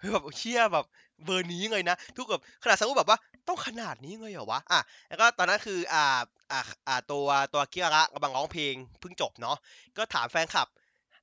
[0.00, 0.84] คือแบบเชี่ยแบบ
[1.24, 6.20] เบอร์นี้เลยนะ ทุกแบบขนาดซารุแบบว่าต้องขนาดนี้เลยเหรอวะอะแล้วก็ตอนนั้นคืออ่า
[6.52, 9.56] อ่าอ่าตัวตัวคิระกำลังร้องเพลงเพิ่งจบเนาะ
[9.96, 10.68] ก็ถามแฟนคลับ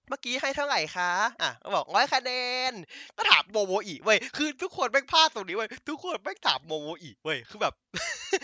[0.07, 2.31] เมื่อกี้ให้เท่าไหร่คะ อะบอกร้อยคะแน
[2.71, 2.73] น
[3.17, 7.73] ก็ถามโมโมอิเว้ย คือทุกคนแม่งพลาดตรงนี้เว้ย ทุกคนแม่งถามโมโมอิเว้ย คือแบบ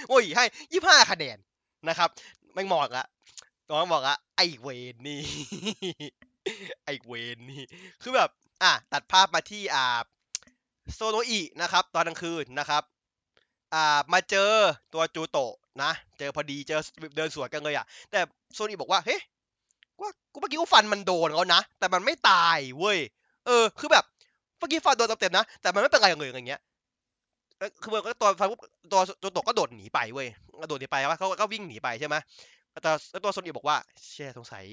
[0.08, 1.38] โมอิให้ยี่ห้าคะแนน
[1.89, 2.10] นะครับ
[2.54, 3.06] แม่งบอกละ
[3.69, 5.21] น้องบอกละไอ้เวรนี่
[6.86, 7.63] ไอ้เวรนี่
[8.02, 8.30] คือแบบ
[8.63, 10.02] อะตัดภาพมาที่อ่า
[10.93, 12.84] โซโนอินะครับ ตอนกลางคืนนะครับ
[13.73, 14.52] อ่า มาเจอ
[14.93, 16.80] ตัวจูโตะนะ เจอพอดี เจอ
[17.17, 18.19] เดินสวนกันเลยอะ แต่
[18.54, 19.17] โซโนอิบอกว่า เฮ้
[20.01, 22.97] ว่ากูเมื่อกี้กูฟันมันโดนแล้วนะ แต่มันไม่ตายเว้ย
[23.45, 24.03] เออ คือแบบ
[24.58, 26.62] เมื่อกี้ฟันโดนเต็มๆนะ แต่มันไม่เป็นไรเลยอย่างเงี้ย
[27.82, 28.47] คือมันก็ตัวฟัน
[28.91, 30.27] ตัวตัวโตะก็โดดหนีไปเว้ย
[30.69, 32.15] โดดหนีไปว่าเขาก็วิ่งหนีไปใช่ไหม
[32.71, 32.79] แต่
[33.23, 33.77] ตัวโซนอีบอกว่า
[34.12, 34.63] เช่สงสัย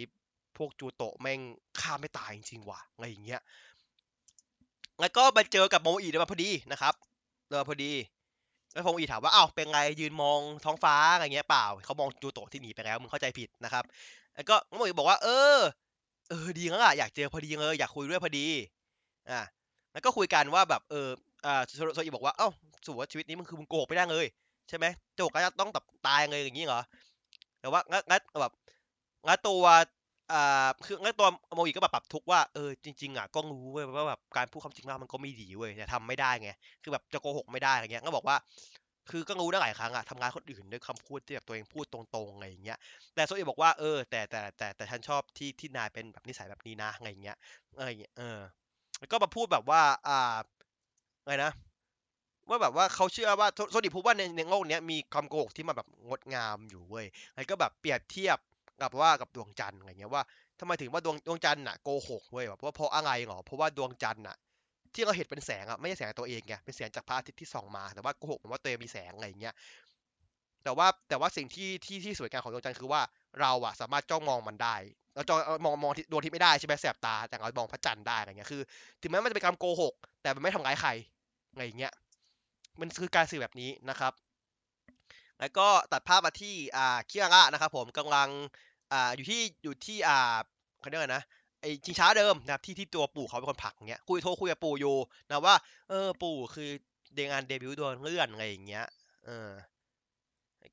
[0.56, 1.40] พวกจูโตะแม่ง
[1.80, 3.40] ฆ่าไม่ตายจริงๆว่ะอะไรอย่างเงี้ย
[5.00, 6.94] แล้วก็มาเจอกับโมอีมาพอดีนะครับ
[7.48, 7.90] เจอพอดี
[8.72, 13.84] แล้วโมอีถามว่าอ้าวเป็นไงยืนมองท้องฟ้าอะไรเงี้ยเปล่าเขามองจูโตะที่หนีไปแล้วมึงเข้าใจผิดนะครับ
[14.34, 15.58] แล้วก็โมอีบอกว่า เออ
[16.28, 18.46] เออดีแล้วล่ะอยากเจอพอดีเลยอยากคุยด้วยพอดี
[19.30, 19.40] อ่า
[19.92, 21.08] แล้วก็คุยกันว่าแบบเออ
[21.46, 21.62] อ่า
[21.94, 22.48] โซอีบอกว่าเอ้า
[22.86, 24.26] สูว่าชีวิตนี้มันคือมึงโกหกไม่ได้เลย
[24.68, 26.80] ใช่ไหมโจกก็จะต้องแบบตายเลยอย่างนี้เหรอ
[27.60, 28.52] แต่ว่างั้นแบบ
[29.26, 29.62] งั้นตัว
[30.30, 36.50] อ่าคืองั้นตัวโมอีก็แบบปรับทุกว่าเออจริงๆอะก็รู้เว้ยว่าแบบการพูดความจริงมากมันก็ไม่ดีเว้ยแต่ทำไม่ได้ไง
[36.82, 38.36] คือแบบจะโกหกไม่ได้อะไรเงี้ยก็บอกว่า
[39.10, 42.78] คือก็รู้ได้หลายครั้งอะทำงานคนอื่นด้วยคำพูดที่แบบตัวเองพูดตรงๆอะไรอย่างเงี้ย
[43.14, 47.36] แต่โซอีบอกว่าเออแต่แต่แต่แต่ฉันชอบที่ที่นายเป็นแบบนิสัยแบบนี้นะอะไรอย่างเงี้ย
[47.78, 48.38] อะไรอย่างเงี้ยเออ
[48.98, 50.36] แล้วก็มาพูดแบบว่าอ่า
[51.22, 51.52] อะไรนะ
[52.48, 58.38] ว่าแบบว่าเขาเชื่อว่าโซโซดิพูดว่าในในโลกเนี้ยมีความโกหกที่มันแบบงดงามอยู่เว้ยแล้วก็แบบเปรียบเทียบ
[58.82, 60.22] กับว่ากับดวงจันทร์อะไรเงี้ยว่า
[60.60, 64.36] ทำไมถึงว่าดวงดวงจันทร์น่ะโกหกเว้ยแบบว่าเพราะอะไรหรอเพราะว่าดวงจันทร์น่ะ
[64.94, 69.54] ที่เราเห็นเป็นแสงอะไม่ใช่แสงตัวเองไงเป็นแสงจากพระอาทิตย์ที่ส่องมาแต่ว่าโกหกว่าตัวเองมีแสงอะไรเงี้ย
[70.64, 73.02] แต่ว่าแต่ว่าสิ่งที่ที่ที่สวยงามของดวงจันทร์คือว่า
[73.40, 74.76] เราอะสามารถจ้องมองมันได้
[75.14, 78.62] เราจ้องมองมองดวงอาทิตย์ไม่ได้ใช่ไหมแสบตาแต่เรามองพระจันทร์ได้อะไรเงี้ยคือ
[79.00, 80.90] ถึงแม้มันจะเป็นคำโกหก แต่มันไม่ทำร้ายใคร
[81.52, 81.92] อะไรเงี้ย
[82.80, 84.12] มันคือการสื่อแบบนี้นะครับ
[85.40, 88.28] แล้วก็ตัดภาพมาที่อ่าเคิอาระนะครับ ผมกำลัง
[88.92, 90.18] อ่าอยู่ที่อยู่ที่อ่า
[90.80, 91.22] เขาเรียกว่านะ
[91.60, 94.96] ไอชิงช้าเดิมนะครับที่ที่ตัวปู่เขาเป็นคนผลักเงี้ยคุยโทรคุยกับปู่อยู่
[95.28, 95.56] นะว่า
[95.88, 96.70] เออปู่คือ
[97.14, 98.84] เดงานเดบิวต์โดนเลื่อนอะไรอย่างเงี้ย
[99.26, 99.50] เออ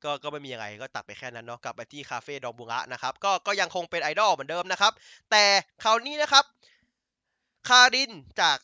[0.04, 4.92] ก็ก็ไม่มีอะไรก็ตัดไปแค่นั้นเนาะกลับไปที่คาเฟ่ดองบุระนะครับก็ก็ยังคงเป็นไอดอลเหมือนเดิมนะครับ
[5.30, 5.44] แต่
[5.82, 6.44] คราวนี้นะครับ
[7.68, 8.56] คารินจาก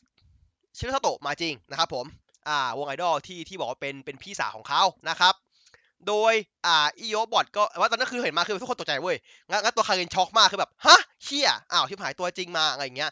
[0.76, 2.06] ชิโนซาโตะมาจริงนะครับผม
[2.48, 5.34] อ่าวงไอดอลที่ที่บอกว่าเป็นเป็นพี่สาวของเขานะครับ
[6.08, 6.34] โดย
[6.66, 9.16] อ่าอิโยบอดก็ว่าตอนนั้นคือเห็นมาคือทุกคนตกใจเว้ย
[9.50, 13.10] งั้นงั้นตัวคารินช็อกมากคือแบบฮะเชี่ยอ้าวที่หายตัวจริงมาอะไรอย่างเงี้ย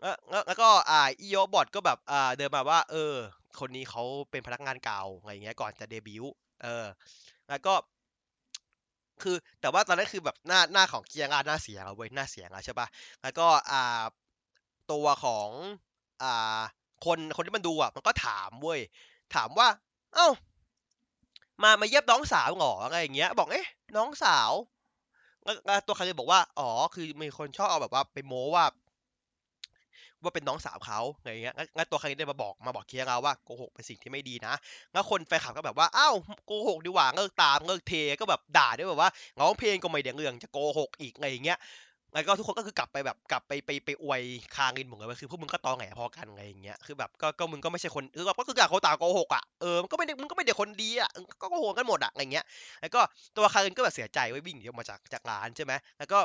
[0.00, 3.14] แล้วแล้วแล้วก็อ่าอิโยบอดก็แบบอ่าเดินมาว่า เออ
[3.60, 6.86] คนนี้เขาเป็นพนักงานเก่าอะไรอย่างเงี้ยก่อนจะเดบิวต์เออ
[7.48, 7.74] แล้วก็
[9.22, 12.88] คือแต่ว่าตอนนั้นคือแบบหน้าหน้าของเกียร์งานหน้าเสียอะเว้ยหน้าเสียงอะใช่ปะ
[13.22, 14.02] แล้วก็อ่า
[14.92, 15.50] ตัวของ
[16.22, 16.60] อ่า
[17.04, 18.80] คนคนที่มันดูอะมันก็ถามเว้ย
[19.34, 19.68] ถามว่า
[20.14, 20.28] เอ้า
[21.62, 24.52] มามาเยียบน้องสาวหรออะไรอย่างเงี้ย บอกเอ๊ะน้องสาว
[25.66, 28.64] แล้วตัวคารินบอกว่า อ๋อ คือมีคนชอบเอาแบบว่าไปโม้ว่า
[30.22, 34.54] ว่าเป็นน้องสาวเขาอะไรเงี้ยงั้นตัวไคโตะมาบอกมาบอกเคียราว่าโกหกเป็นสิ่งที่ไม่ดีนะ
[34.92, 36.14] แล้วคนแฟนคลับก็แบบว่าอ้าว
[36.46, 41.58] โกหกดีกว่าเลิกตามเลิกเทก็แบบด่าด้วยแบบว่าร้องเพลงก็ไม่ได้เรื่องจะโกหกอีกอะไรอย่างเงี้ย
[42.12, 44.22] แล้วก็ทุกคนก็คือกลับไปแบบกลับไปไปไปอวย
[44.54, 52.44] คารินหมดเลยว่าคือพวกมึงก็ตอแหลพอกันอะไรอย่างเงี้ยคือแบบก็ก็มึงก็ไม่ใช่คนคือแบบก็คือต่างคนต่างโกหกอะเออมันก็ไม่ได้มึงก็ไม่ได้คนดีอะเออก็โกหกกันหมดอะอะไรเงี้ย
[52.80, 53.00] แล้วก็
[53.36, 56.18] ตัวคารินก็แบบเสียใจเว้ยวิ่งหนีออกมาจากจากร้านใช่ไหมแล้วก็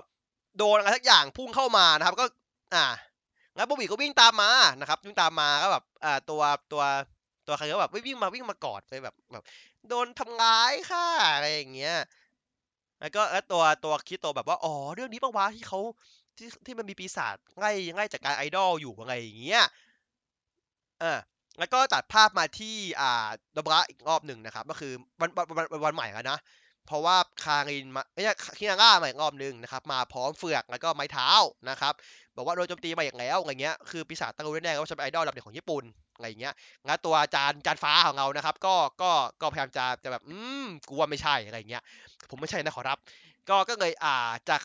[0.57, 2.25] โดนอะไรสักอย่างพุ่งเข้ามานะครับ ก็
[2.75, 2.85] อ่า
[3.55, 6.83] แล้วบอบบี้ก็วิ่งตามมานะครับวิ่งตามมาก็แบบอ่าตัวตัว
[7.47, 9.43] ตัวคารินก็แบบวิ่งมาวิ่งมากอดไปแบบแบบ
[9.89, 11.95] โดนทำร้ายค่ะอะไรอย่างเงี้ย
[12.99, 15.79] แล้วก็แล้วตัวตัวคิดโตแบบว่าอ๋อเรื่องนี้ปะวะที่เขา
[16.37, 19.63] ที่ที่มันมีปีศาจไล่ไล่จากการไอดอลอยู่อะไรอย่างเงี้ย
[20.99, 21.19] เออ
[21.59, 26.37] แล้วก็ตัดภาพมาที่อ่าดบระอีกรอบหนึ่งนะครับ ก็คือวันวันวันวันวันใหม่แล้วนะ
[26.85, 31.29] เพราะว่าคารินมาไม่ใช่คินาร่ามาอีกรอบหนึ่งนะครับ มาพร้อมเฟือกแล้วก็ไม้เท้า
[31.69, 31.93] นะครับ
[32.35, 35.83] บอกว่าโดนโจมตีมาอย่างแล้วอะไรเงี้ยคือปีศาจตั้งรู้แน่ๆว่าฉันเป็นไอดอลลำเด็กของญี่ปุ่น
[36.15, 36.53] อะไรเงี้ย
[36.85, 41.83] งั้นตัวจานจานฟ้าของเรานะครับ ก็ก็ก็พยายามจะจะแบบอืมกูว่าไม่ใช่อะไรเงี้ย
[42.29, 42.97] ผมไม่ใช่นะขอรับ
[43.49, 44.61] ก็ก็เลยอ่าจาก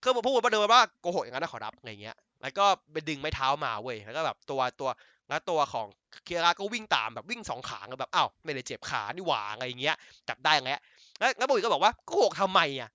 [0.00, 4.90] เครื่องพูดมาเดิมว่าโกหกอย่างนั้นนะขอรับอะไรเงี้ย แล้วก็ไปดึงไม้เท้ามาเว้ยแล้วก็แบบตัวตัว
[5.28, 5.86] แล้วตัวของ
[6.24, 9.96] เคียร่าก็วิ่งตามแบบวิ่งสองขาแบบอ้าวไม่ได้เจ็บขานี่หว่าอะไรเงี้ย
[10.28, 10.80] จับได้แล้ว
[11.18, 12.90] แล้วแล้วบุ๋ยก็บอกว่าโกหกทำไมอะ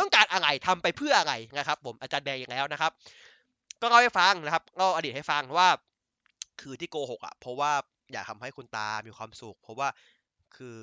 [0.00, 2.90] ต้องการอะไรทำไปเพื่ออะไรนะครับ ผมอาจารย์แดงอย่างแล้วนะครับ
[3.82, 5.68] ก็เล่าให้ฟังนะครับเล่าอดีตให้ฟังว่า
[6.60, 7.72] คือที่โกหกอะเพราะว่า
[8.12, 9.88] อยากทำให้คุณตามีความสุข เพราะว่า
[10.56, 10.76] คือ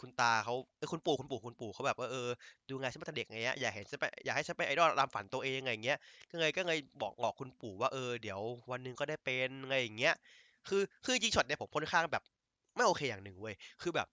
[0.00, 2.28] คุณตาเขาเออคุณปู่คุณปู่คุณปู่เขาแบบว่าเออ
[2.70, 5.98] ดูงานฉันมาตั้งเด็กไงเงี้ยอยากเห็นฉันไปอยากให้ฉันไปไอดอลตามฝันตัวเองอะไรเงี้ย
[6.30, 8.40] ก็เลยก็เลยบอกบอกคุณปู่ว่าเออเดี๋ยว
[8.70, 10.14] วันหนึงก็ได้เป็นอะไรอย่างเงี้ย
[10.68, 12.22] คือคือจริงช็อตเนี่ยผมค่อนข้างแบบ
[12.76, 14.06] ไม่โอเคอย่างหนึ่งเว้ยคือแบบ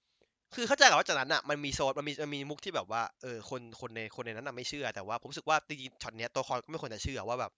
[0.56, 7.52] คือเข้าใจกับว่าจากนั้นอะมันมีโซนมันมีมันมีมุกที่แบบว่าเออคนคนในคนในนั้นอะไม่เชื่อแต่ว่าผมรู้สึกว่าจริงช็อตเนี้ยตัวคอนก็ไม่ควรจะเชื่อว่าแบบ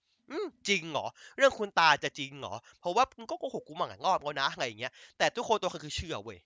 [0.68, 6.38] จริงเหรอ เรื่องคุณตาจะจริงเหรอ เพราะว่ามึงก็โกหกกูมาหลายรอบแล้วนะอะไรอย่างเงี้ย แต่ทุกคนตัวคือเชื่อเว้ย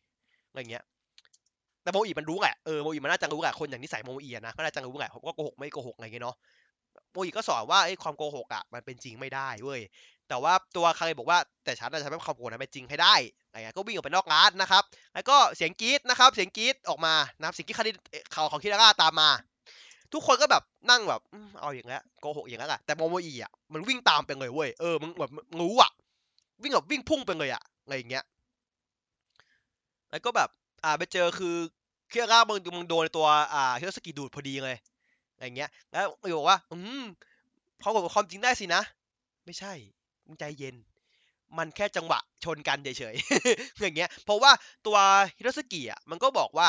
[0.50, 0.84] อะไรเงี้ย
[1.82, 6.36] แต่โมอีมันรู้แหละ เออโมอีมันน่าจะรู้แหละ คนอย่างนิสัยโมอีนะก็น่าจะรู้แหละว่าโกหกไม่โกหกอะไรเงี้ยเนาะ
[7.12, 9.80] โมอีก็สอนว่าไอ้ความโกหกอะมันเป็นจริงไม่ได้เว้ย
[10.28, 13.14] แต่ว่าตัวคาริบอกว่าแต่ฉันจะทำให้ความโกหกนั้นเป็นจริงให้ได้
[13.46, 14.82] อะไรเงี้ย ก็วิ่งออกไปนอกร้านนะครับ
[15.14, 17.92] แล้วก็เสียงกรี๊ดนะครับ เสียงกรี๊ดออกมานะครับเสียงกรี๊ดคาริ
[18.32, 19.30] เขาของคิราร่าตามมา
[20.12, 21.22] ทุกคนก็แบบนั่งแบบ
[21.60, 25.90] เอาอย่างแล้โกหกอย่างแล้วอะแต่โมโมอีอะมันวิ่งตามไปเลยเว้ยเออมันแบบรู้อะ
[26.62, 28.24] วิ่งแบบวิ่งพุ่งไปเลยอะอะไรอย่างเงี้ย
[30.10, 30.48] แล้วก็แบบ
[30.84, 31.54] อ่าไปเจอคือ
[32.08, 34.76] เคียร่ามึงมึงโดนตัวอ่าฮิโรสกิดูดพอดีเลย
[35.34, 37.04] อะไรเงี้ย แล้วมันบอกว่า อืม
[37.80, 38.82] เขาบอกความจริงได้สินะ
[39.44, 39.72] ไม่ใช่
[40.26, 40.76] มึงใจเย็น
[41.58, 44.52] มันแค่จังหวะชนกันเฉยๆอย่างเงี้ย เพราะว่า
[44.86, 44.96] ตัว
[45.36, 46.68] ฮิโรสกิอะมันก็บอกว่า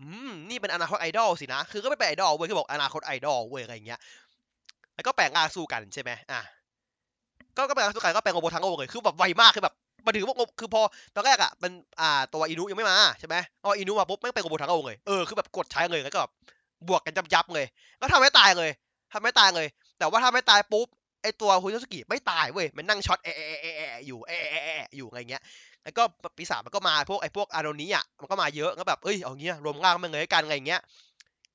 [0.00, 4.00] อืมนี่เป็นอนาคตไอดอลสินะ คือก็ไม่เป็นไอดอลเว้ยคือบอกอนาคตไอดอลเว้ยอะไรเงี้ย
[4.94, 6.40] แล้วก็แปลงร่าสู้กันใช่ไหมอะ
[7.56, 9.74] ก็ก็แปลงร่าสู้กันก็แปลงโรโบทังโอเลยคือแบบไวมากคือแบบ
[10.06, 10.82] มาถึงว่าคือพอ
[11.14, 16.32] ตอนแรกอะมันอ่าตัวอินุยังไม่มาใช่ไหมพออินุมาปุ๊บแม่งเป็นโรโบทังโอเลยเออคือแบบกดใช้เลยแล้วก็แบบ
[16.88, 17.66] บวกกันยับยับๆเลย
[18.00, 18.70] ก็ทำให้ตายเลย
[19.12, 19.66] ทำให้ตายเลย
[19.98, 20.86] แต่ว่าถ้าไม่ตายปุ๊บ
[21.22, 25.42] ไอตัวฮุยโนสกิไม่ตายเว้ยมันนั่งช็อตแอะแอะแอะแอะอยู่แอะแอะแอะอยู่อะไรเงี้ย
[25.88, 30.80] แล้วก็ปีศาจมันก็มาพวกไอ้พวกอาโนนี้อะมันก็มาเยอะก็แบบเอ้ยเอาเงี้ยรวมร่างมันเลยกันอะไรเงี้ย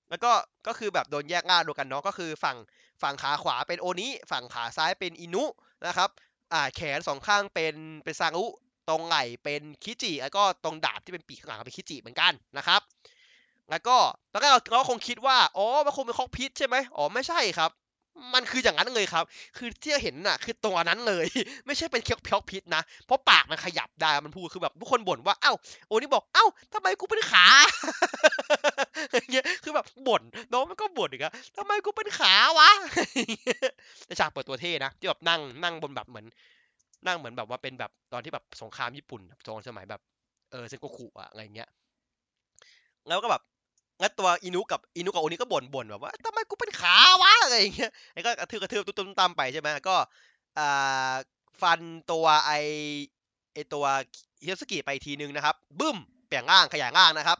[0.10, 0.32] แล้วก็
[0.68, 2.58] ก็คือแบบโดนแยกร่างดูกันเนาะก็คือฝั่ง
[3.02, 5.44] ฝั่งขาขวาเป็นโอนิฝั่งขาซ้ายเป็นอินุ
[5.88, 6.10] นะครับ
[6.54, 8.46] อ่าแขนสองข้างเป็นเป็นซารุ
[8.90, 12.82] ตรงไหล่เป็นคิจิแล้วก็ตรงดาบที่เป็นปีกข้างหลังเป็นคิจิเหมือนกันนะครับ
[13.70, 13.98] แล้วก็
[14.32, 17.72] ตอนแรกเราเราคงคิดว่า อ๋อ มันคงเป็นคอกพิษใช่ไหมอ๋อ ไม่ใช่ครับ
[18.34, 19.24] มันคืออย่างนั้นเลยครับ
[19.58, 21.26] คือที่เห็นน่ะ คือตัวนั้นเลย
[21.66, 25.54] ไม่ใช่เป็นเคียวเคียวพิษนะ เพราะปากมันขยับได้ มันพูด คือแบบทุกคนบ่นว่า เอ้า
[25.88, 27.46] โอ้นี่บอก เอ้าทำไมกูเป็นขา
[29.14, 30.24] อย่างเงี้ย คือแบบบ่น
[30.54, 32.70] น้องมันก็บ่นอีกอะทำไมกูเป็นขาวะ
[34.08, 36.26] ในฉากเปิดตัวเท่นะ ที่แบบนั่งนั่งบนแบบเหมือน
[37.08, 40.02] นั่งเหมือนแบบว่าเป็นแบบตอนที่แบบสงครามญี่ปุ่นตอนสมัยแบบ
[40.52, 41.70] เออเซนโกคุอะอะไรเงี้ย
[43.08, 43.42] แล้วก็แบบ
[44.04, 49.96] งั้นตัวอินุกับอินุกับโอนิก็บ่นบ่นแบบว่าทำไมกูเป็นขาวะอะไรอย่างเงี้ยไอ้ก็กระทืบกระทืบตุ้มตุ้มตามไปใช่ไหมก็
[50.60, 51.14] อ่า
[51.62, 51.80] ฟัน
[52.12, 52.52] ตัวไอ
[53.54, 57.38] ไอตัวฮิโตสึกิไปทีนึงนะครับบึ้มเปลี่ยนร่างขยายร่างนะครับ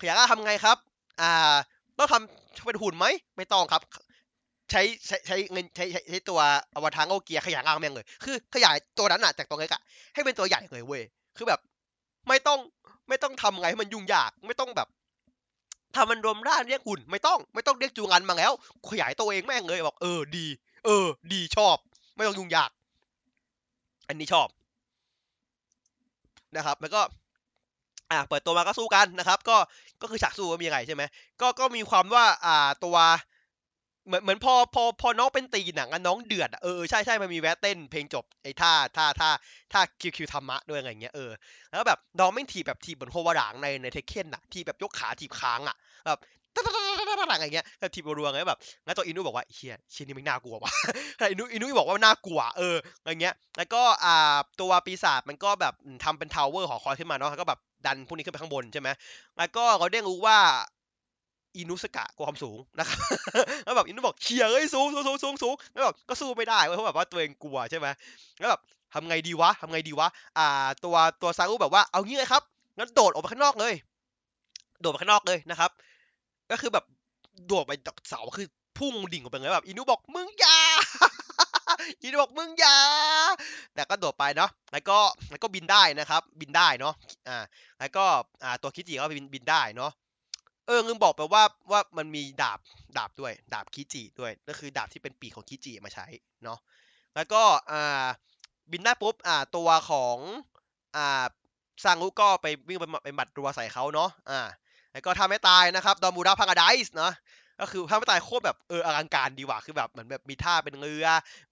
[0.00, 0.76] ขยายร่างทำไงครับ
[1.20, 1.56] อ่า
[1.98, 3.82] ต้องทำเป็นหุ่นไหมไม่ต้องครับ
[4.70, 6.40] ใช้ใช้ใช้เงินใช้ใช้ใช้ตัว
[6.74, 9.82] อวตารโอเกียขยายร่างแม่งเลย คือ ขยายตัวนั้นอะจากตัวเล็กอะ
[10.14, 11.02] ให้เป็นตัวใหญ่เลยเว้ย
[11.36, 11.60] คือแบบ
[12.28, 12.58] ไม่ต้อง
[13.08, 14.88] ไม่ต้องทำไงให้มันยุ่งยาก ไม่ต้องแบบ
[15.96, 18.52] ทำมันรวมร่างเรียกหุ่นไม่ต้องไม่ต้องเรียกจูงันมาแล้ว
[18.90, 20.46] ขยายตัวเองแม่งเลยบอกเออดี
[20.84, 21.76] เออ ดีชอบ
[22.16, 22.70] ไม่ต้องยุ่งยาก
[24.08, 24.48] อันนี้ชอบ
[26.56, 27.00] นะครับแล้วก็
[28.10, 29.56] อ่าเปิดตัวมาก็สู้กันนะครับ ก็
[30.02, 31.02] ก็คือฉากสู้ว่ามีอะไรใช่ไหม
[31.40, 32.96] ก็ก็มีความว่าอ่าตัว
[34.06, 39.30] เหมือนเหมือนพอพอพอน้องเป็นตีหนังอะน้องเดือดเออใช่ใช่มันมีแวะเต้นเพลงจบไอ้ท่าท่าท่า
[39.72, 41.30] ท่าคิวคิวธรรมะด้วยอะไรเงี้ยเออ
[41.70, 46.18] แล้วแบบน้องไม่ถีบแบบถีบเหมือนโฮวาดางในในเทคเคนอะทีแบบยกขาถีบค้างอะแบบ
[47.32, 50.72] อะไรเงี้ยแบบถีบรัวๆไงแบบแล้วตัวอินุบอกว่าเชี่ยชี่ยนี่มันน่ากลัวว่ะ
[51.30, 58.88] อินุอินุบอกว่าน่ากลัวเอออะไรเงี้ย แล้วก็อ่าตัวปีศาจมันก็แบบทำเป็น tower หอคอยขึ้นมาเนาะแล้วก็แบบดันพวกนี้ขึ้นไปข้างบนใช่ไหม
[59.38, 60.38] แล้วก็เราได้รู้ว่า
[61.56, 62.98] อินุสกะกลัวความสูงนะครับ
[63.64, 67.86] แล้วแบบอินุบอกเชี่ยเอ้ยสูงสูงสูงสูงสูงแล้วแบบก็สู้ไม่ได้เพราะแบบว่าตัวเองกลัวใช่ไหม
[68.38, 68.60] แล้วแบบ
[68.94, 70.46] ทำไงดีวะทำไงดีวะ อ่า
[70.84, 72.42] ตัวตัวซารุแบบว่าเอางี้เลยครับ
[72.78, 73.74] งั้นโดดออกไปข้างนอกเลย
[74.80, 75.70] โดดไปข้างนอกเลยนะครับ
[76.50, 76.84] ก็คือแบบ
[77.46, 78.46] โดดไปจากเสาคือ
[78.78, 80.58] พุ่งดิ่งออกไปเลยแบบอินุบอกมึงอย่า
[82.02, 82.76] อินุบอกมึงอย่า
[83.74, 84.98] แต่ก็โดดไปเนาะ แล้วก็
[85.30, 86.94] แล้วก็บินได้นะครับ บินได้เนาะ
[87.28, 87.36] อ่า
[87.78, 88.04] แล้วก็
[88.44, 89.90] อ่าตัวคิจิก็บินบินได้เนาะ
[90.66, 92.58] เออลืมบอกไปว่าว่ามันมีดาบ
[92.96, 96.06] ดาบด้วย ดาบคิจิด้วยก็คือดาบที่เป็นปีกของคิจิมาใช้
[96.44, 96.58] เนาะ
[97.14, 98.06] แล้วก็อ่า
[98.70, 100.16] บินได้ปุ๊บอ่าตัวของ
[100.96, 101.24] อ่า
[101.84, 104.40] ซางุก็ไปวิ่งไปไปหมัดรัวใส่เขาเนาะอ่า
[104.92, 107.12] แล้วก็ทำให้ตายนะครับดอมูราพาราไดส์เนาะ
[107.60, 111.06] ก็คือถ้าไม่ตายโคตรแบบเอออลังการดีว่ะคือแบบเหมือนแบบมีท่าเป็นเรือ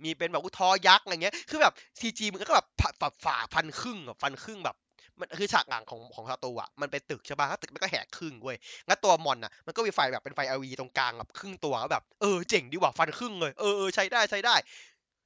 [0.04, 4.76] มีเป็นแบบอุทอยักษ์อะไรเงี้ย คือแบบซีจีมันก็แบบฝ่าฝ่าฟันครึ่งอะฟันครึ่งแบบ
[5.20, 8.56] มันคือฉากหลังของของศัตรูอะมันเป็นตึกใช่ป่ะถ้าตึกมันก็แหกครึ่งเว้ย
[8.88, 14.54] งั้นตัวมอนอะมันก็มีไฟแบบเป็นไฟ LED ตรงกลางแบบครึ่งตัวแล้วแบบเออเจ๋งดีว่ะฟันครึ่งเลยเออเออใช้ได้ใช้ได้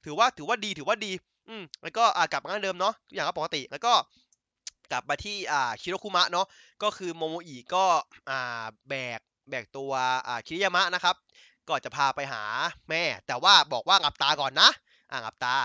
[0.05, 1.11] ถือว่าถือว่าดีถือว่าดี
[1.49, 3.93] อืมแล้วก็อ่ากลับมาเหมือนเดิมเนาะอย่างก็ปกติแล้วก็
[4.91, 6.47] กลับมาที่อ่าคิโรคุมะเนาะ
[6.83, 7.85] ก็คือโมโมอิก็
[8.29, 9.91] อ่าแบกแบกตัว
[10.27, 11.15] อ่าคิริยามะนะครับ
[11.67, 12.43] ก็จะพาไปหา
[12.89, 14.69] แม่ แต่ว่าบอกว่างับตาก่อนนะ
[15.11, 15.55] อ่างับตา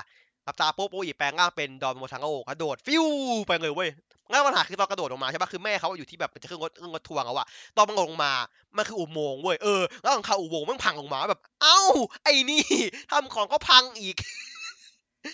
[0.45, 3.05] งับตาปุ๊บโมโมอิแปลงร่างเป็นดอนโมทังโอกระโดดฟิว
[3.47, 3.91] ไปเลยเว้ย
[4.31, 8.33] งั้นปัญหาคือตอนกระโดดลงมาใช่ปะคือแม่เขาอยู่ที่แบบจะขึ้นรถขึ้นรถทัวร์เขาอะตอนมันลงมา
[8.77, 11.79] มันคืออุโมงค์เว้ย เออ แล้วหลังคาอุโมงค์มันพังลงมาแบบ เอ้า
[12.25, 12.63] ไอ้นี่
[13.11, 14.17] ทำของก็พังอีก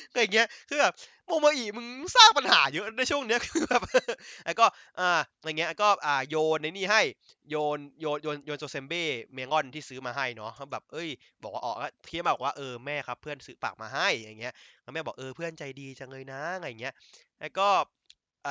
[0.09, 0.93] อะไรเงี้ย คือแบบ
[1.27, 3.83] โมโมอิมึงสร้างปัญหาเยอะในช่วงเนี้ย คือแบบ
[4.47, 4.67] แล้วก็
[4.99, 7.03] อ่า อะไรเงี้ยก็ อ่า โยนในนี่ให้
[7.51, 11.09] โยน โยน โยน โยนโจเซมเบ้ เมงอนที่ซื้อมาให้เนาะ แบบ เอ้ย
[11.43, 11.77] บอกว่าออก
[12.07, 16.95] เทียบบอกว่า เออ แม่ครับ เพื่อนซื้อฝากมาให้ อย่างเงี้ย แล้วแม่บอก เออ เพื่อนใจดีจังเลยนะ อะไรเงี้ย
[17.41, 17.69] แล้วก็
[18.47, 18.51] อ่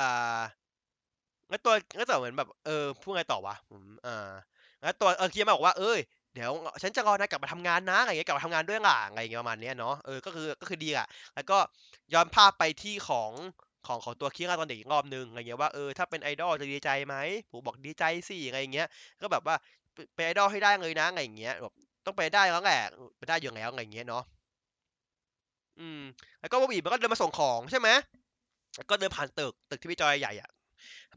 [1.48, 4.30] แล้วตัวก็จะเหมือนแบบเออพูดไงต่อวะผมอ่า
[4.82, 5.98] แล้วตัวเออเคียมาบอกว่าเอ้ย
[6.34, 6.50] เดี๋ยว
[6.82, 11.58] ฉันจะรอนายกลับมาทำงานนะอะไรเงี้ยกลับมาทำงานด้วยล่ะอะไรเงี้ยประมาณเนี้ยเนาะเออก็คือก็คือดีอะแล้วก็
[12.14, 13.32] ย้อนภาพไปที่ของ
[13.86, 17.16] ของของตัวคิงตอนเด็กอีกรอบนึงอะไรเงี้ยว่าเออถ้าเป็นไอดอลจะดีใจไหม
[17.50, 18.86] ผมบอกดีใจสิอะไรเงี้ย
[19.20, 19.56] ก็แบบว่า
[20.14, 21.72] เป็นไอดอลให้ได้เลยนะอะไรเงี้ยแบบ
[22.06, 22.80] ต้องไปได้แล้วแหละ
[23.18, 24.22] ไปได้อยู่แล้วอะไรเงี้ยเนาะ
[25.78, 26.00] อืม
[26.40, 27.88] แล้วก็บอบบี้มันก็เดินมาส่งของใช่ไหม
[28.90, 30.50] ก็เดินผ่านตึกตึกที่พี่จอยใหญ่อะ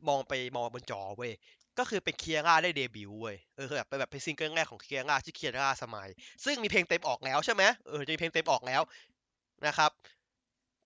[0.07, 1.31] มองไปมองบนจอเว้ย
[1.79, 6.09] ก็คือเป็นเคียร่าได้เดบิวต์เว้ยเออคือแบบเป็นแบบเป็นซิงเกิลแรกของเคียร่าชื่อเคียร่าสมัย
[6.45, 8.81] ซึ่งมีเพลงเต็มออกแล้วใช่ไหมเออจะมีเพลงเต็มออกแล้ว
[9.67, 9.91] นะครับ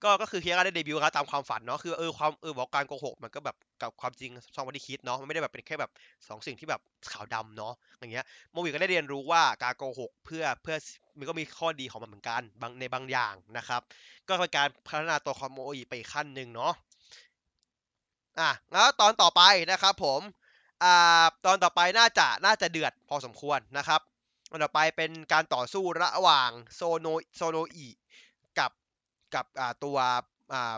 [0.03, 5.91] ก็ก็คือเคียร่าได้เดบิวต์ครับตามความฝันเนาะคือเออความเออบอกการโกหกมันก็แบบกับความจริงช่องวันที่คิดเนาะมันไม่ได้แบบเป็นแค่แบบ
[6.27, 6.81] สองสิ่งที่แบบ
[7.11, 10.75] ขาวดำเนาะอย่างเงี้ยโมวิก็ได้เรียนรู้ว่าการโกหกเพื่อเพื่อ
[11.17, 13.81] มันก็มีข้อดีของมันเหมือนกันบางในบางอย่างนะครับ
[14.27, 16.73] ก็เป็นการพัฒนาตัวคอมโมอีไปอีกขั้นหนึ่งเนาะ
[18.39, 20.21] อะแล้วตอนต่อไปนะครับ ผม
[20.83, 24.01] อ่าตอนต่อไปน่าจะน่าจะเดือดพอสมควรนะครับ
[24.49, 27.87] ตอนต่อไปเป็นการต่อสู้ระหว่างโซโนโซโนอิ
[29.35, 29.97] กับอ่าตัว
[30.53, 30.75] อ่า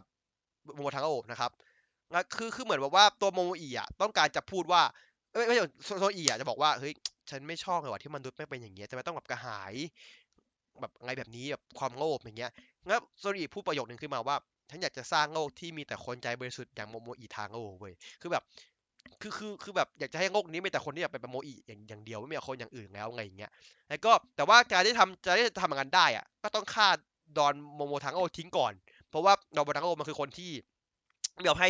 [0.63, 1.51] โมโมทาโร่นะครับ
[2.35, 4.81] คือคือเหมือนแบบว่าตัวโมโมอิอะต้องการจะพูดว่า
[5.33, 6.93] เอ้ยไม่ใช่โซโนอิอะจะบอกว่าเฮ้ย
[7.29, 9.73] ฉันไม่ชอบเลยว่ะที่มนุษย์ไม่เป็นอย่างเงี้ยจะไม่ต้องแบบกระหาย
[10.81, 12.51] แบบอะไรแบบนี้แบบความโลภอย่างเงี้ย
[12.87, 14.35] แล้วโซโนอิพูดประโยคนึงขึ้นมาว่า
[14.69, 18.43] ฉันอยากจะสร้างโลกที่มีแต่คนใจบริสุทธิ์อย่างโมโมอิทาโร่เว้ยคือแบบ
[19.21, 23.51] คือคือคือแบบอยากจะให้โลกนี้มีแต่คนที่อยากเป็นโมอิอย่างอย่างเดียวไม่มีคนอย่างอื่นแล้วไงอย่างเงี้ย
[23.89, 26.87] แล้วก็แต่ว่าการที่ทำจะได้ทำอย่างนั้นได้อะก็ต้องฆ่า
[27.37, 28.73] ดอนโมโมทาโร่ทิ้งก่อน
[29.09, 30.51] เพราะว่าดอนโมโมทาโร่มันคือคนที่
[31.33, 31.69] ไม่ยอมให้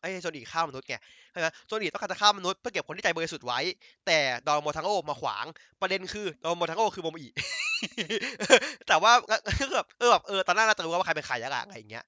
[0.00, 0.96] ไอ้โซนิฆ่ามนุษย์ไง
[1.32, 3.60] ใช่ไหมโซนิต้องการจะฆ่ามนุษย์เพื่อเก็บคนที่ใจบริสุทธิ์ไว้
[4.06, 5.46] แต่ดอนโมโมทาโร่มาขวาง
[5.80, 7.28] ประเด็นคือดอนโมโมทาโร่คือโมโมอิ
[8.88, 9.36] แต่ว่าก็
[9.76, 12.04] แบบเออแบบเออตอนหน้าเราจะรู้ว่าใครเป็นใครแล้วอะอะไรอย่างเงี้ย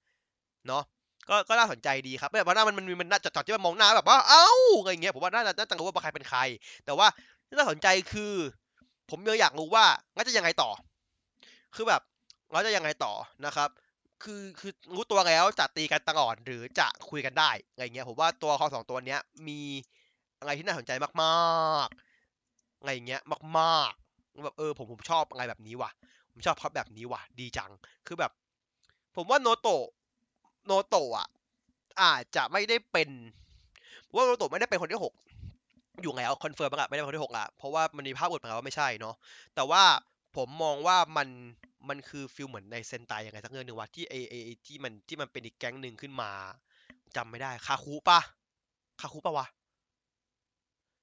[0.68, 0.82] เนาะ
[1.28, 4.46] ก็ก็น่าสนใจดีครับแบบว่าหน้ามันมันมันน่าจะจอดที่มันมองหน้าแบบว่าเอ้า
[4.80, 6.40] อะไรอย่างเงี้ยผมว่าน่าจะน่าจะรู้ว่าใครเป็นใคร
[6.84, 7.06] แต่ว่า
[7.48, 8.34] ที่น่าสนใจคือ
[9.10, 10.70] ผมยังอยากรู้ว่างั้นจะยังไงต่อ
[11.74, 12.02] คือแบบ
[12.52, 13.12] เราจะยังไงต่อ
[13.46, 13.68] นะครับ
[14.22, 19.60] คือคือรู้ตัวแล้วจะตีกันตลอดหรือจะคุยกันได้อะไรเงี้ยผมว่าตัวคอสองตัวเนี้ยมี
[20.40, 23.22] อะไรที่น่าสนใจมากๆอะไรเงี้ย
[23.58, 25.90] มากๆแบบเออผมผมชอบอะไรแบบนี้ว่ะ
[26.32, 27.70] ผมชอบพอแบบนี้ว่ะ ดีจัง
[28.06, 28.32] คือแบบ
[29.16, 29.84] ผมว่าโนโตะ
[30.66, 31.28] โนโตะอะ
[32.02, 33.10] อาจจะไม่ได้เป็น
[34.14, 35.12] ว่าโนโตะไม่ได้เป็นคนที่หก
[36.02, 39.14] อยู่แล้วคอนเฟิร์มอะไม่ได้เป็นคนที่หกละเพราะว่ามันมีภาพอุดมาว่าไม่ใช่เนาะ
[39.54, 39.82] แต่ว่า
[40.38, 41.28] ผมมองว่ามัน
[41.88, 44.34] มันคือฟิลเหมือนในเซนไตยังไงสักเรื่องหนึ่งว่าที่เอเอ
[44.66, 46.30] ที่มันที่มันเป็นอีกแก๊งหนึ่งขึ้นมา
[47.16, 48.20] จำไม่ได้คาคุปะ
[49.00, 49.46] คาคุปะวะ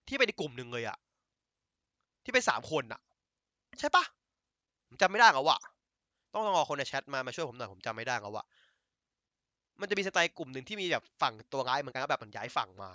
[0.08, 0.98] ที่เป็นอีกกลุ่มหนึ่งเลยอะ
[2.24, 3.02] ที่เป็นสามคนอะ
[3.80, 4.04] ใช่ปะ
[4.88, 5.60] ผมจำไม่ได้แล้วอะ
[6.34, 8.46] ต้องรอคนในแชทมามาช่วยผมหน่อยผมจำไม่ได้แล้วอะ
[9.82, 12.92] มันจะมีสไตล์กลุ่มหนึ่งที่มีแบบฝั่งตัวร้ายเหมือนกันก็แบบมันย้ายฝั่งมา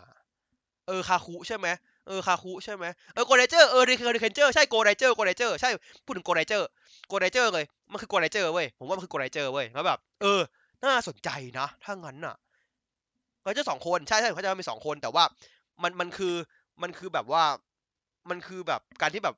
[0.87, 1.69] เออคาคุใช่ไหม
[2.11, 5.71] ออคาคุใช่ไหมเออโกไดเจอร์เออเดคเดเจอร์ใช่โกไดเจอร์โกไดเจอร์ใช่
[6.05, 6.69] พูดถึงโกไดเจอร์
[7.09, 10.41] โกไดเจอร์เลยมันคือโกไดเจอร์เว้ยผมว่ามันคือโกไดเจอร์เว้ยแล้วแบบเออ
[10.83, 12.35] น่าสนใจนะ ถ้างั้นน่ะ
[13.43, 15.25] เขาจะสองคนใช่ใช่เขาจะมีสองคนแต่ว่า
[15.83, 16.35] มันมันคือ
[16.83, 17.43] มันคือแบบว่า
[18.31, 19.35] มันคือแบบการที่แบบ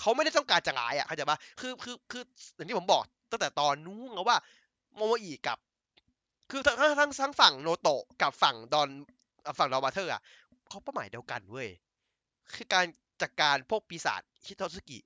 [0.00, 2.22] เขาไม่ได้ต้องการจะร้ายอะเข้าใจปะคือคือคือ
[2.54, 4.36] อย่างที่ผมบอกตั้งแต่ตอนนู้นแล้วว่า
[4.96, 5.58] โมโมอีกับ
[6.50, 8.88] คือทั้งทั้งทั้งทั้งฝั่งโนโตะกับฝั่งดอน
[9.58, 10.22] ฝั่งดอนบราเธอร์อะ
[10.72, 11.68] เขาเป้าหมายเดียวกันเว้ย
[12.54, 12.86] คือการ
[13.22, 14.98] จัดการพวกปีศาจฮิโตสึกิ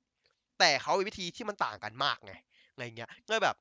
[0.59, 2.33] แต่เขามีวิธีที่มันต่างกันมากไง
[2.77, 3.57] ไงเงี้ยก็แบบ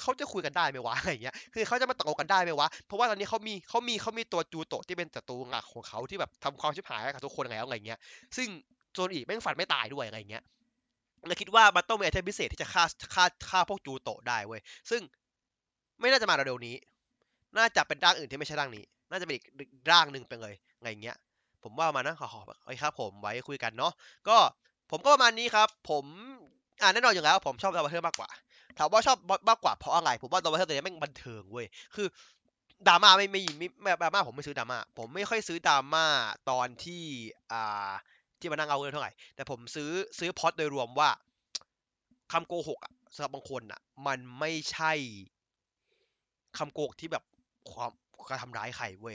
[0.00, 7.98] เขาจะคุยกันได้ไหมวะอะไรเงี้ย คือเขาจะมาตกลงกันได้ไหมวะ เพราะว่าตอนนี้เขามีเขามีเขามีตัวจูโตะที่เป็นศัตรูหลักของเขาที่แบบทำความชิบหายกับทุกคนแล้วอะไรเงี้ย
[8.36, 8.48] ซึ่ง
[8.92, 10.42] โจนอีแม่งฝันไม่ตายด้วยอะไรเงี้ย
[11.26, 15.02] เลยคิดว่ามันต้องมี item พิเศษที่จะฆ่าฆ่าฆ่าพวกจูโตะได้เว้ย ซึ่ง
[16.00, 16.76] ไม่น่าจะมาเร็วๆนี้
[17.58, 19.44] น่าจะเป็นร่างอื่นที่ไม่ใช่ร่างนี้ น่าจะเป็นอีก
[19.90, 21.16] ร่างหนึ่งไปเลยอะไรเงี้ย
[21.62, 23.92] ผมว่ามานะขอขอไอ้ครับ ผมไว้คุยกันเนาะ
[24.28, 24.36] ก็
[24.90, 26.04] ผมก็ประมาณนี้ครับ ผม
[26.82, 28.28] อ่าแน่นอนอยู่แล้ว ผมชอบ Donbrothers มากกว่า
[28.78, 29.18] ถามว่าชอบ
[29.48, 32.06] มากกว่าเพราะอะไรผมว่า Donbrothers ตัวนี้แม่งบันเทิงเว้ยคือ
[32.88, 33.42] ดราม่าไม่ไม่
[33.82, 36.06] ไม่ดราม่าผมไม่ซื้อดราม่าผมไม่ค่อยซื้อดราม่า
[36.50, 37.02] ตอนที่
[37.52, 37.90] อ่า
[38.40, 41.10] ที่มานั่งเอาเงินเท่าไหร่แต่ผมซื้อซื้อพอดโดยรวมว่า
[42.32, 44.92] คำโกหกอะสำหรับบางคนอะมันไม่ใช่
[46.58, 47.24] คำโกหกที่แบบ
[47.72, 47.90] ความ
[48.30, 49.14] การทำร้ายใครเว้ย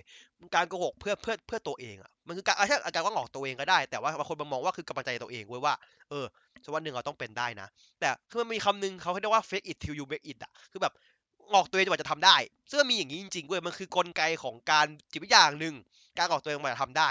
[0.56, 5.74] การโกหกเพื่อเพื่อเพื่อตัวเองอะมันคือการอาจารว่าหลอกตัวเองก็ได้ แต่ว่าบางคนมองว่าคือกำลังใจตัวเองเว้ยว่า
[6.10, 6.26] เออ
[6.64, 7.68] สักวันหนึ่งเราต้องเป็นได้นะ
[8.00, 10.94] แต่คือมันมีคำนึงเขาเรียกว่า fake it till you make it อะคือแบบ
[11.52, 12.36] หลอกตัวเองจนกว่าจะทำได้
[12.70, 15.76] ซึ่งมีอย่างนี้จริงๆเว้ยมันคือกลไกของการจิตวิทยาอย่างหนึ่ง
[16.18, 17.10] การหลอกตัวเองมาจะทำได้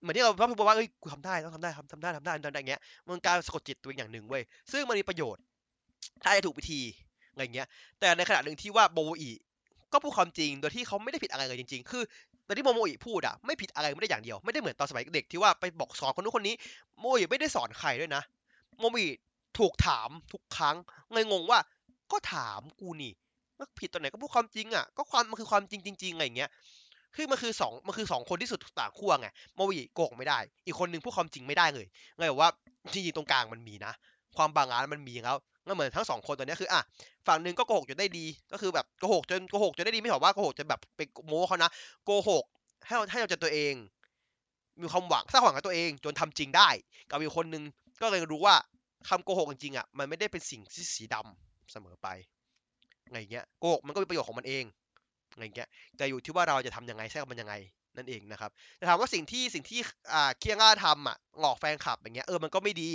[0.00, 5.42] เหมือนที่เราพูดว่าเอ้ยกูทำได้ต้องทำได้ทำทำได้ทำได้ทำได้อย่างเงี้ยมันการสะกดจิตตัวเองอย่างหนึ่งเว้ยซึ่งมันมีประโยชน์
[6.22, 6.80] ถ้าจะถูกวิธี
[7.32, 7.66] อะไรเงี้ย
[8.00, 9.30] แต่ในขณะหนึ่งที่ว่าโบอี
[9.96, 12.02] ก็พูดความจริงโดยที่เขาไม่ได้ผิดอะไรเลยจริง ๆ คือ
[12.46, 16.54] ตอนที่โมโมอิพูดอะไม่ผิดอะไรไม่ได้อย่างเดียว ไม่ได้เหมือนตอนสมัยเด็กที่ว่าไปบอกสอนคนนู้นคนนี้
[16.98, 18.22] โมโมอิไม่ได้สอนใครด้วยนะ
[18.78, 19.08] โมโมอิ
[19.58, 20.76] ถูกถามทุกครั้ง
[21.12, 21.58] เลยงงว่า
[22.12, 23.12] ก็ถามกูนี่
[23.58, 26.50] มันผิดตอนไหนก็พูดความจริงอะก็ความมันคือความจริงจริงๆอะไรเงี้ย
[27.14, 31.86] คือมันคือสองมันคือสองคนที่สุดต่างขั้วไงโมวิโกงไม่ได้ อีกคนนึงพูดความจริงไม่ได้เลย
[32.16, 32.50] ไงแบบว่า
[32.92, 33.92] จริงๆตรงกลางมันมีนะ
[34.36, 35.36] ความบางอาจมันมีแล้ว
[35.68, 36.80] ก็เหมือนทั้งสองคนตัวนี้คืออะ
[37.26, 41.70] ฝั่งหนึ่งก็โกหกจนได้ดี ก็คือแบบโกหกจนโกหกจนได้ดีไม่ใช่ว่าโกหกจนแบบไปโม้เขานะ
[42.04, 42.44] โกหก
[42.86, 43.74] ให้ให้เราจะตัวเอง
[44.80, 46.68] มีความหวังสร้างหวังกับตัวเอง จนทำจริงได้
[47.10, 47.62] กับอีกคนนึง
[48.00, 48.54] ก็เลยรู้ว่า
[49.08, 52.08] คำโกหกจริงๆอะมันไม่ได้เป็นสิ่งที่สีดำเสมอไป
[53.12, 54.64] ไงเงี้ยโกหกมันก็มีประโยชน์ของมันเอง
[55.38, 57.54] ไงเงี้ยแต่อยู่ที่ว่าเราจะทำยังไงใช้กับมันยังไง
[57.98, 59.80] นั่นเองนะครับแต่ถามว่าสิ่งที่สิ่งที่
[60.12, 62.90] อ่าเคียงล่าทำอะหลอกแฟนคลับอย่างเงี้ยเออมันก็ไม่ดี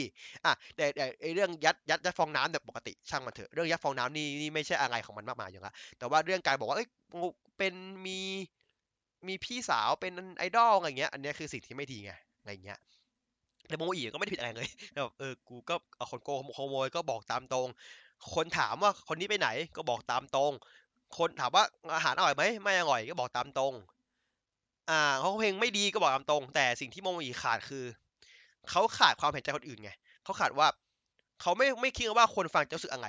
[0.45, 6.88] อะแต่แต่ไอเรื่องยัดยัดยัดฟองน้ำแบบปกติช่างมันเถอะเรื่องยัดฟองน้ำนี่นี่ไม่ใช่อะไรของมันมากมายอย่างละแต่ว่าเรื่องการบอกว่าเอ้ย
[7.58, 7.74] เป็น
[8.06, 8.20] มี
[9.28, 12.80] มีพี่สาวเป็นไอดอลอะไรเงี้ย อันนี้คือสิ่งที่ไม่ดีไงอะไรเงี้ย
[13.68, 17.68] แต่โมอีก็ไม่ได้ผิดอะไรเลยแบบเออกูก็เอาคนโกงขโมยก็บอกตามตรง
[18.36, 20.52] คนถามว่าคนนี้ไปไหนก็บอกตามตรง
[21.18, 21.64] คนถามว่า
[21.95, 23.74] อาหารอร่อยไหมไม่อร่อยก็บอกตามตรง
[24.90, 27.86] อ่าเขาเพลงไม่ดีก็บอกตามตรง แต่สิ่งที่โมอีขาดคือ
[28.70, 29.92] เขาขาดความเห็นใจคนอื่นไง
[30.24, 30.68] เขาขาดว่า
[31.42, 33.08] เขาไม่ไม่คิดว่าคนฟังจะรู้สึกอะไร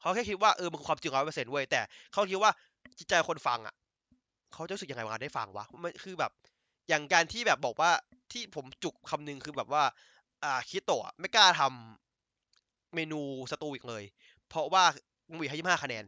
[0.00, 1.80] เขาแค่คิดว่าเออมันคือความจริงร้อยเปอร์เซ็นต์เว้ยแต่
[2.12, 2.52] เขาคิดว่า
[2.98, 3.74] จิตใจคนฟังอะ
[4.52, 6.32] เขาจะรู้สึกยังไงเวลาได้ฟังวะมันคือแบบ
[6.88, 7.90] อย่างการที่แบบบอกว่า
[8.32, 9.82] ที่ผมจุกคำนึงคือแบบว่า
[10.44, 14.02] อ่าคิโตะไม่กล้าทำเมนูสตูอีกเลย
[14.48, 14.84] เพราะว่า
[15.28, 16.04] โมวีให้ยี่ห้าคะแนน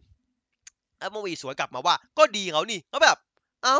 [0.98, 3.16] แล้วโมวีสวนกลับมาว่า ก็ดีเขานี่ก็แบบ
[3.64, 3.78] เอ้า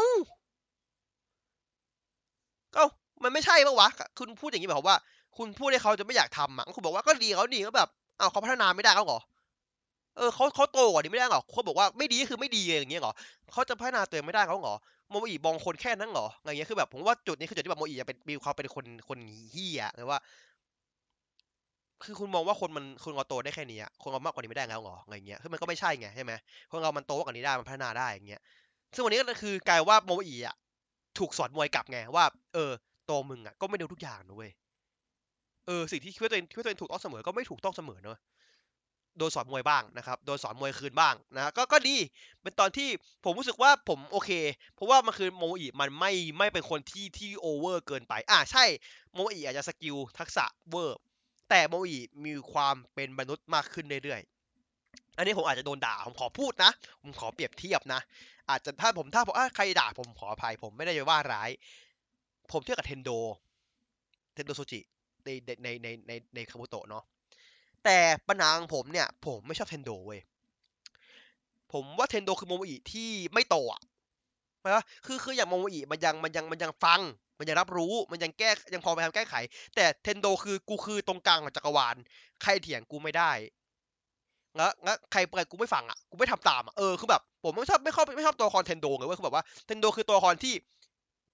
[2.75, 2.83] ก็
[3.25, 4.97] มันไม่ใช่ปะวะ คุณพูดอย่างนี้แบบว่า
[5.37, 9.21] คุณพูดให้เขาจะไม่อยากทำอะคุณบอกว่าก็ดีเขาดีก็แบบเอ้าเขาพัฒนาไม่ได้เขาเหรอ
[10.17, 13.13] เออเขาเขาโตกว่านี้ไม่ได้หรอเขาบอกว่าไม่ดีคือไม่ดีอย่างเงี้ยหรอ
[13.53, 14.77] เขาจะพัฒนาตัวเองไม่ได้เขาเหรอ
[15.11, 19.19] โมอีบองคนแค่นั้นเหรออะไรเงี้ยคือแบบผมว่าจุดนี้คือจุดที่แบบโมอีจะเป็นมีความเป็นคนคน
[19.51, 20.19] เฮี้ยหรือว่า
[22.05, 26.33] คือคุณมองว่าคนมันคนเราโตได้แค่นี้อะคนเรามากกว่านี้ไม่ได้แล้วเหรออะไรเงี้ยคือมันก็ไม่ใช่ไงใช่ไหม
[26.71, 28.41] คนเรามันโตกว่านี้ได้มันพัฒนาได้อย่างเงี้ย
[28.95, 30.57] ซึ่งวันนี้ก็คือกลายว่าโมอีอะ
[31.19, 32.71] ถูกสอนมวยกลับไงว่า เออ
[33.07, 34.51] โตมึงอะก็ไม่ดูทุกอย่างนะเว้ย
[35.67, 38.19] เออสิ่งที่คิดว่าตัวเองคิดว่าตัวเองถูกต้องเสมอก็ไม่ถูกต้องเสมอเนอะ
[39.19, 41.97] โดนสอนมวยบ้างนะครับ โดนสอนมวยคืนบ้างนะก็ก็ดี
[42.43, 42.89] เป็นตอนที่
[43.25, 44.31] ผมรู้สึกว่าผมโอเค
[44.75, 48.65] เพราะว่ามันคือโมอีมันไม่ไม่เป็นคนที่ที่ over เกินไปอ่าใช่
[49.15, 50.99] โมอีอาจจะ skill ทักษะเวอร์
[51.51, 54.34] แต่โมอีมีความเป็นมนุษย์มากขึ้นเรื่อยๆ
[55.17, 56.71] อันนี้ผมอาจจะโดนด่า ผมขอพูดนะ
[57.03, 58.01] ผมขอเปรียบเทียบนะ
[58.51, 61.51] อาจจะถ้าผมถ้าผมใครด่าผมขออภัยผมไม่ได้จะว่าร้าย
[62.53, 63.11] ผมเทียบกับเทนโด
[64.35, 64.81] เทนโดโซจิ
[65.25, 67.05] ในในในในในคาบุโตะเนาะ
[67.85, 67.99] แต่
[68.29, 70.21] ปัญหาของผมเนี่ย ผมไม่ชอบเทนโดเว้ย
[71.73, 73.81] ผมว่าเทนโดคือโมโมอิที่ไม่โตอะ
[74.75, 77.01] นะคือคืออย่างโมโมอิมันยังมันยังมันยังฟัง
[77.39, 79.35] มันยังรับรู้ มันยังแก้ยังพอไปทำแก้ไข
[79.75, 81.97] แต่เทนโดคือกูคือตรงกลางของจักรวาล
[82.43, 83.33] ใครเถียงกูไม่ได้
[84.59, 90.55] งั้นงั้นใครเปิดกูไม่ฟังอะกูไม่ทำตามอะเออคือแบบผมไม่ชอบไม่ชอบไม่ชอบตัวคอนเทนโดเลยเว้ยคือแบบว่าเทนโดคือตัวคอนที่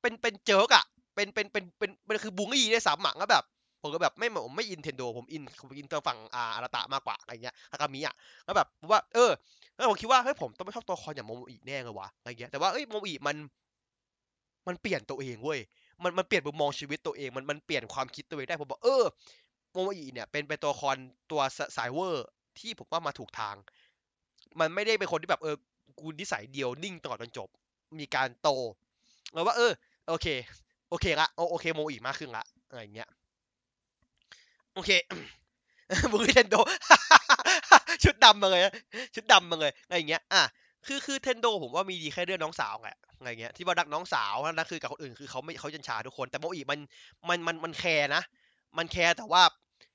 [0.00, 3.44] เป็นเป็นเจิกอะเป็นเป็นเป็นเป็นเป็นคือบูงอีได้สามหมังแล้วแบบ
[3.82, 8.14] ผมก็แบบไม่ผมไม่อินเทนโดผมอินผมอินตัวฝั่งอาอาราตะมากกว่าอะไรเงี้ยฮากามิอะ
[8.44, 9.30] แล้วแบบว่าเออ
[9.74, 13.36] แล้วผมคิดว่าเฮ้ยผมต้องไม่ชอบตัวคอนอย่างโมโมอิแน่เลยวะอะไรเงี้ยแต่ว่าเอ้ยโมโมอิมัน
[14.66, 15.60] มันเปลี่ยนตัวเองเว้ย
[16.02, 19.04] มันมันเปลี่ยนมุมมองชีวิตตัวเองมันมันเปลี่ยนความคิดตัวเองได้ผมบอกเออ
[19.72, 20.98] โมโมอิเนี่ยเป็นเป็นตัวละคร
[21.30, 21.40] ตัว
[21.76, 22.26] สายเวอร์
[22.58, 23.56] ที่ผมว่ามาถูกทาง
[24.60, 25.56] มันไม่ได้เป็นคนที่แบบเออ
[25.98, 27.48] กูนิสัยเดียวนิ่งตลอดจนจบ
[28.00, 28.48] มีการโต
[29.32, 29.72] เราว่า เออ
[30.08, 30.26] โอเค
[30.90, 33.08] โอเคละโอเคโมอีมากขึ้นละอะไรเงี้ย
[34.74, 34.90] โอเค
[36.12, 36.56] บุรีเทนโด
[38.04, 38.62] ชุดดำมาเลย
[39.14, 40.42] ชุดดำมาเลยอะไรเงี้ยอะ
[40.86, 46.78] คือคือเทนโดผมว่ามีดีแค่เรื่องน้องสาวแหละอะไรเงี้ยที่ว่ารักน้องสาวนั่นคือกับคนอื่นคือเขาไม่เขาจันชาทุกคนแต่โมอีมัน
[47.28, 48.22] มันมันมันแคร์นะ
[48.78, 49.42] มันแคร์แต่ว่า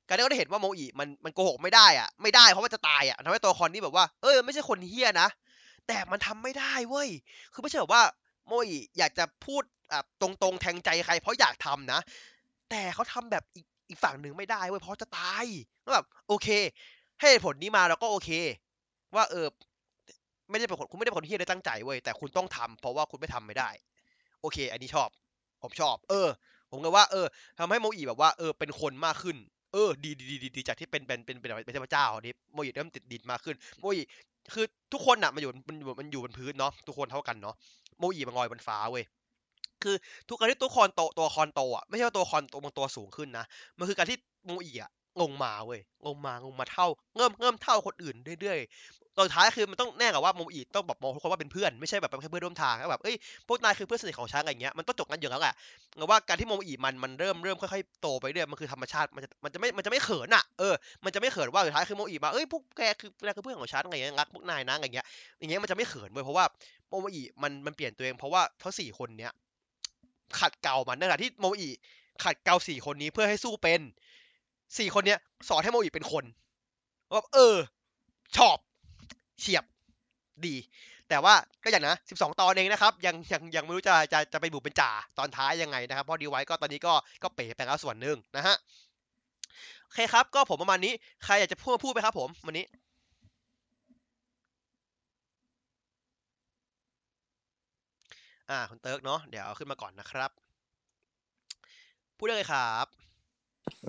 [0.07, 5.27] การที่เราได้เห็นว่าโมอีมันมันโกหกไม่ได้อะไม่ได้เพราะว่าจะตายอะทำให้ตัวละครนี่แบบว่าเออไม่ใช่คนเหี้ยนะ
[5.87, 7.09] แต่มันทำไม่ได้เว้ย
[7.53, 8.03] คือไม่ใช่แบบว่า
[8.47, 11.99] โมอีอยากจะพูดอะตรงๆแทงใจใคร เพราะอยากทำนะ
[12.69, 15.45] แต่เขาทำแบบอีกอีกฝั่งหนึ่งไม่ได้เว้ยเพราะจะตาย
[15.85, 16.47] ก็แบบโอเค
[17.19, 18.29] ให้ผลนี้มาเราก็โอเค
[19.15, 19.47] ว่าเออ
[20.49, 23.69] ไม่ได้เป็นคนคุณไม่ได้เป็นคนที่ได้ตั้งใจเว้ยแต่คุณต้องทำเพราะว่าคุณไม่ทำไม่ได้
[24.41, 25.09] โอเค อันนี้ชอบ
[25.61, 26.27] ผมชอบ เออ
[26.71, 27.25] ผมก็ว่า เออ
[27.59, 29.37] ทำให้โมอีแบบว่าเออเป็นคนมากขึ้น
[29.75, 33.97] เออดีดีดีดีจากที่เป็นเป็นเป็นเป็นเป็นเทพเจ้านี่โมยเริ่มติดดินมากขึ้นโมย
[34.53, 37.55] คือทุกคนอะมันอยู่มันอยู่มันอยู่บนพื้นเนาะทุกคนเท่ากันเนาะ
[37.99, 39.03] โมอีมันลอยบนฟ้าเว้ย
[39.83, 39.95] คือ
[40.29, 43.45] ทุกการที่ตัวละครโตตัวละครโตอะไม่ใช่ว่าตัวละครโตมันตัวสูงขึ้นนะ
[43.77, 44.91] มันคือการที่โมอีอะ
[45.21, 46.87] ลงมาเว้ยลงมาลงมาเท่า
[47.17, 53.15] เริ่มเริ่มเท่าคนอื่นเรื่อยๆตอนท้ายคือมันต้องแน่กับว่าโมอีต้องแบบมองทุกคนว่าเป็นเพื่อนไม่ใช่แบบเป็นแค่เพื่อนร่วมทางแบบเอ้ย
[53.47, 55.53] พวกนายคือเพื่อนสนิทของฉันอะไรเงี้ยมันต้องจบกันอยู่แล้วแหละ
[55.97, 60.73] หรือว่าการที่โมอีมันมันเริ่มเริ่มค่อยๆโตไปเรื่อยมันคือธรรมชาติมันจะมันจะไม่มันจะไม่เขินอะเออ
[61.05, 65.05] มันจะไม่เขินว่าสุดท้ายคือโมอีมาเอ้ยพวกแกคือแกคือเพื่อนของฉันอะไรเงี้ยรักพวกนายนะอะไรเงี้ย
[65.39, 66.45] อย่างเงี้ยมันจะไม่เขินเว้ยเพราะว่า
[66.89, 69.31] โมอีมันมันเปลี่ยนตัวเองเพราะว่าทั้งสี่คนเนี้ย
[70.39, 71.69] ขัดเกลามันในขณะที่โมอี
[72.23, 73.81] ขัดเกลาสี่คนนี้เพื่อให้สู้เป็น
[74.77, 75.19] สี่คนเนี้ย
[75.49, 76.23] สอนให้โมอีเป็นคน
[77.13, 77.55] ว่าเออ
[78.37, 78.57] ชอบ
[79.39, 79.63] เฉียบ
[80.45, 80.55] ดี
[81.09, 88.55] แต่ว่าก็อย่างนะ12ตอนเองนะครับ ยังยังยังไม่รู้จะจะจะไปบุกเป็นจ่าตอนท้ายยังไงนะครับเพราะดีไว้ก็ตอนนี้ก็ก็เป๋ไปแล้วส่วนหนึ่งนะฮะ
[89.83, 92.65] โอเคครับ ก็ผมประมาณนี้ใครอยากจะพูดพูดไปครับผมวันนี้
[98.49, 100.31] อ่าคุณเติร์กเนาะเดี๋ยวเอาขึ้นมาก่อนนะครับ
[102.17, 103.04] พูดได้เลยครับ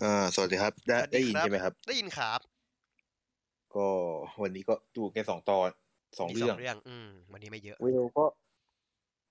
[0.03, 2.41] อ่าสวัสดีครับ ได้สวัสดีได้ยินครับใช่ไหมครับ ได้ยินครับ
[3.77, 3.89] ก็
[4.43, 5.69] วันนี้ก็ดูแค่สองตอน
[6.19, 8.25] สองมีเรื่องเรื่อง อืม วันนี้ไม่เยอะเวลก็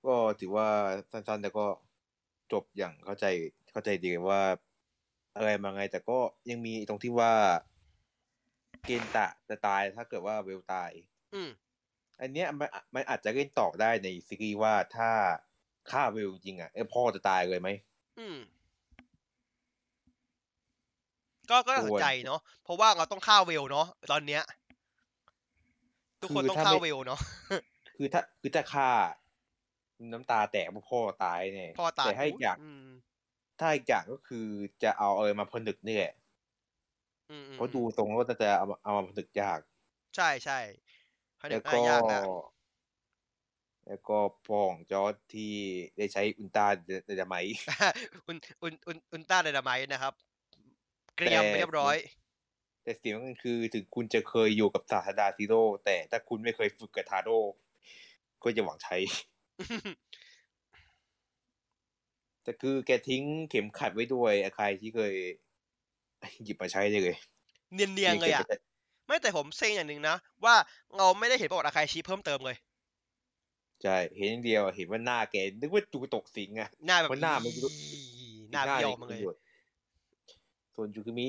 [0.06, 0.68] ก็ถือว่า
[1.12, 1.66] สั้นๆ แต่ก็
[2.54, 3.26] จบอย่างเข้าใจ
[3.72, 4.42] เข้าใจดีว่า
[5.36, 6.20] อะไรมาไง แต่ก็
[6.50, 7.34] ยังมีตรงที่ว่า
[8.86, 10.92] เกณฑ์ตะจะตายถ้าเกิดว่าเวลตาย
[11.34, 11.50] อืม
[12.22, 15.10] อันเนี้ยมันมันอาจจะเล่นต่อได้ในซีรีส์ว่าถ้า
[15.92, 17.70] ฆ่าเวลจริงอะเออพ่อจะตายเลยไหม
[18.20, 18.38] อืม
[21.52, 24.42] ก็ก็น่าสนใจเนาะเพราะว่าเราต้องฆ่าเวลเนาะตอนเนี้ย
[26.22, 27.20] ทุกคนคือต้องถ้าฆ่าไม่เวลเนาะ
[27.98, 28.90] คือถ้าคือถ้าฆ่า
[30.14, 32.86] น้ำตาแตกเพราะพ่อตายเนี่ยพ่อตายแต่ให้อุ๊อยากอืม
[33.60, 34.48] ถ้าอีกอย่างก็คือ
[34.84, 36.14] จะเอาอะไรมาผนึกนี่แหละ
[37.30, 39.60] อืมอืมเพราะดูทรงว่าจะเอามาเอามาผนึกยาก
[40.16, 40.60] ใช่ใช่
[41.42, 42.22] ผนึแล้กวง่ายก็ยากนะ
[43.88, 44.18] แล้วก็
[44.48, 45.54] พ่อของจอร์จที่
[45.98, 46.68] ได้ใช้อุลตรา
[47.06, 47.36] เดดาไม
[48.28, 50.14] อุนอุนอุนอุนต้าไดนาไมต์นะครับ
[51.16, 51.96] เกรียมไปแต่เรียบร้อย
[52.84, 57.40] แต่สิ่งสำคัญคือถึงคุณจะเคยอยู่กับศาสดาซีโร่แต่ถ้าคุณไม่เคยฝึกกับทาโร่
[58.44, 58.98] ก็จะหวังใช้
[62.44, 65.14] แต่คือแกทิ้งเข็มขัดไว้ด้วยใครที่เคย
[66.44, 67.18] หยิบมาใช้ได้เลย
[67.74, 68.48] เนียนเนียนๆเลยอะ
[69.08, 70.56] ไม่แต่ผมเซ็งอย่างหนึ่งนะ ว่า
[70.98, 72.56] เราไม่ได้เห็นประวัติอาคายชีเพิ่มเติมเลย
[73.84, 77.64] ใช่เห็นอย่างเดียวเห็นว่าหน้าแกนึกว่าจูตกสิงอะหน้าแบบมันหน้ามันอี
[78.52, 79.42] หน้าเบี้ยวมาเลยประโชน์
[80.76, 81.28] ส่วนยูคิมิ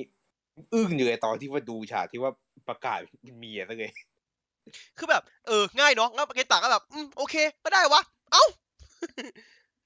[0.75, 2.33] อึ้งอยู่ไอ้ตอนที่ว่าดูฉากที่ว่า
[2.69, 3.93] ประกาศเป็นเมียซะเลย
[4.99, 7.35] คือแบบ เออ ง่ายเนาะงั้นเกตาก็แบบ อืม โอเค
[7.65, 8.45] ก็ได้วะ เอ้า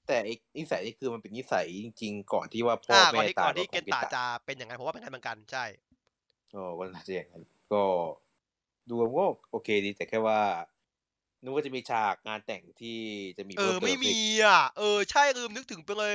[0.07, 5.65] แต่ไอ้นิสัยนี่คือมันเป็นนิสัยจริง ๆ ก่อนที่ว่าพ่ออ่าก่แม่อนที่ตาก่อยนที่ขเกองตาจะเป็นอย่างนั้นผมว่าเป็นอย่างนั้นเหมือนกัน ใช่
[6.51, 7.43] โอ้ก็น่าจะอย่างนั้น
[7.73, 7.83] ก็
[8.89, 10.39] ดูมันก็โอเคดีแต่แค่ว่า
[11.43, 12.97] นึกว่าจะมีฉากงานแต่งที่
[13.37, 16.13] จะมีเออพิ่ติไม่มีสิอะ เออ ใช่ลืมนึกถึงไปเลย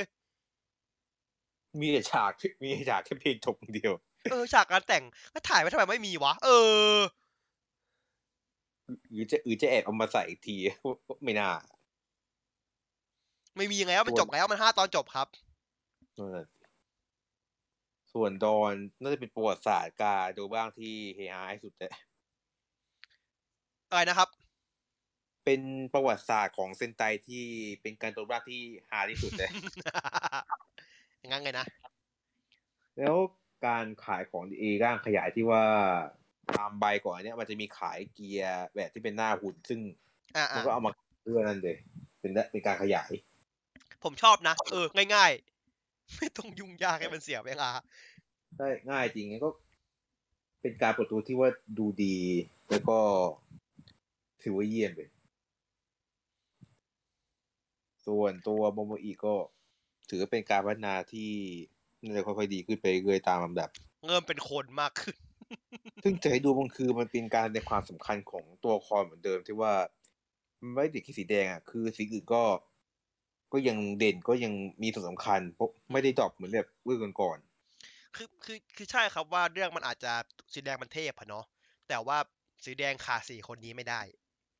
[1.79, 3.93] มีแต่ฉากที่มีฉากแค่เพลงจบอย่างเดียว
[4.31, 5.03] เออฉากการแต่ง
[5.33, 6.49] ก็ถ่ายไว้ทำไมไม่มีวะ เอ
[6.93, 6.95] อ
[9.11, 10.57] หรือจะหรือจะแอบเอามาใส่อีกที
[11.23, 11.49] ไม่น่า
[13.57, 15.27] ไม่มีแล้วมันส่วนจบแล้วมันห้าตอนจบครับ
[16.17, 16.57] นั่นน่ะสิ
[18.13, 21.91] ส่วนดอนน่าจะเป็นประวัติศาสตร์การดูบ้างที่เฮฮาที่สุดเลย
[23.89, 24.29] อะไรนะครับ
[25.45, 25.61] เป็น
[25.93, 27.43] ประวัติศาสตร์ของเซนไตที่
[27.81, 30.01] เป็นการตัวบ้างที่ฮาที่สุดเลยอย่า
[31.27, 31.65] งงั้นไงนะ
[32.97, 33.15] แล้ว
[33.65, 35.63] การขายของเอร่างขยายที่ว่า
[36.57, 39.79] ตามใบก่อนเนี้ยมันจะมีขายเกียร์แบบที่เป็นหน้าหุ่นซึ่ง
[40.35, 40.91] อ่ามันก็เอามา
[41.23, 41.77] เพื่อนั่นเลย
[42.19, 43.11] เป็นได้เป็นการขยาย
[44.03, 45.31] ผมชอบนะ เออ ง่าย
[45.75, 47.69] ๆ ไม่ต้องยุ่งยากให้มันเสียเวลา
[48.57, 49.49] ได้ง่ายจริงงั้นก็
[50.61, 52.17] เป็นการเปิดตัวที่ว่าดูดี
[52.69, 52.97] แล้วก็
[54.43, 55.09] ถือว่าเยี่ยมเลย
[58.05, 59.33] ส่วนตัวโมโมอีก็
[60.09, 61.31] ถือว่าเป็นการพัฒนาที่
[62.03, 63.69] น่าจะค่อยๆดีขึ้นไปเรื่อยๆตามลำดับ
[64.05, 65.15] เริ่มเป็นคนมากขึ้น
[66.03, 69.73] ซึ่งจะให้ดูมันคือมันเป็นการในความสำคัญของตัวละครเหมือนเดิมที่ว่า
[70.61, 72.43] มันไม่ได้ติดที่สีแดงอะคือสีอื่นก็
[73.53, 77.37] ก็ยังเด่นก็ยังมีส่วนสำคัญเพราะไม่ได้ดรอปเหมือนแบบเรื่องก่อน
[78.15, 80.13] คือคือคือใช่ครับว่าเรื่องมันอาจจะ
[80.53, 81.45] สีแดงมันเทพอะเนาะ
[81.87, 82.17] แต่ว่า
[82.65, 84.01] สีแดงขาดสี่คนนี้ไม่ได้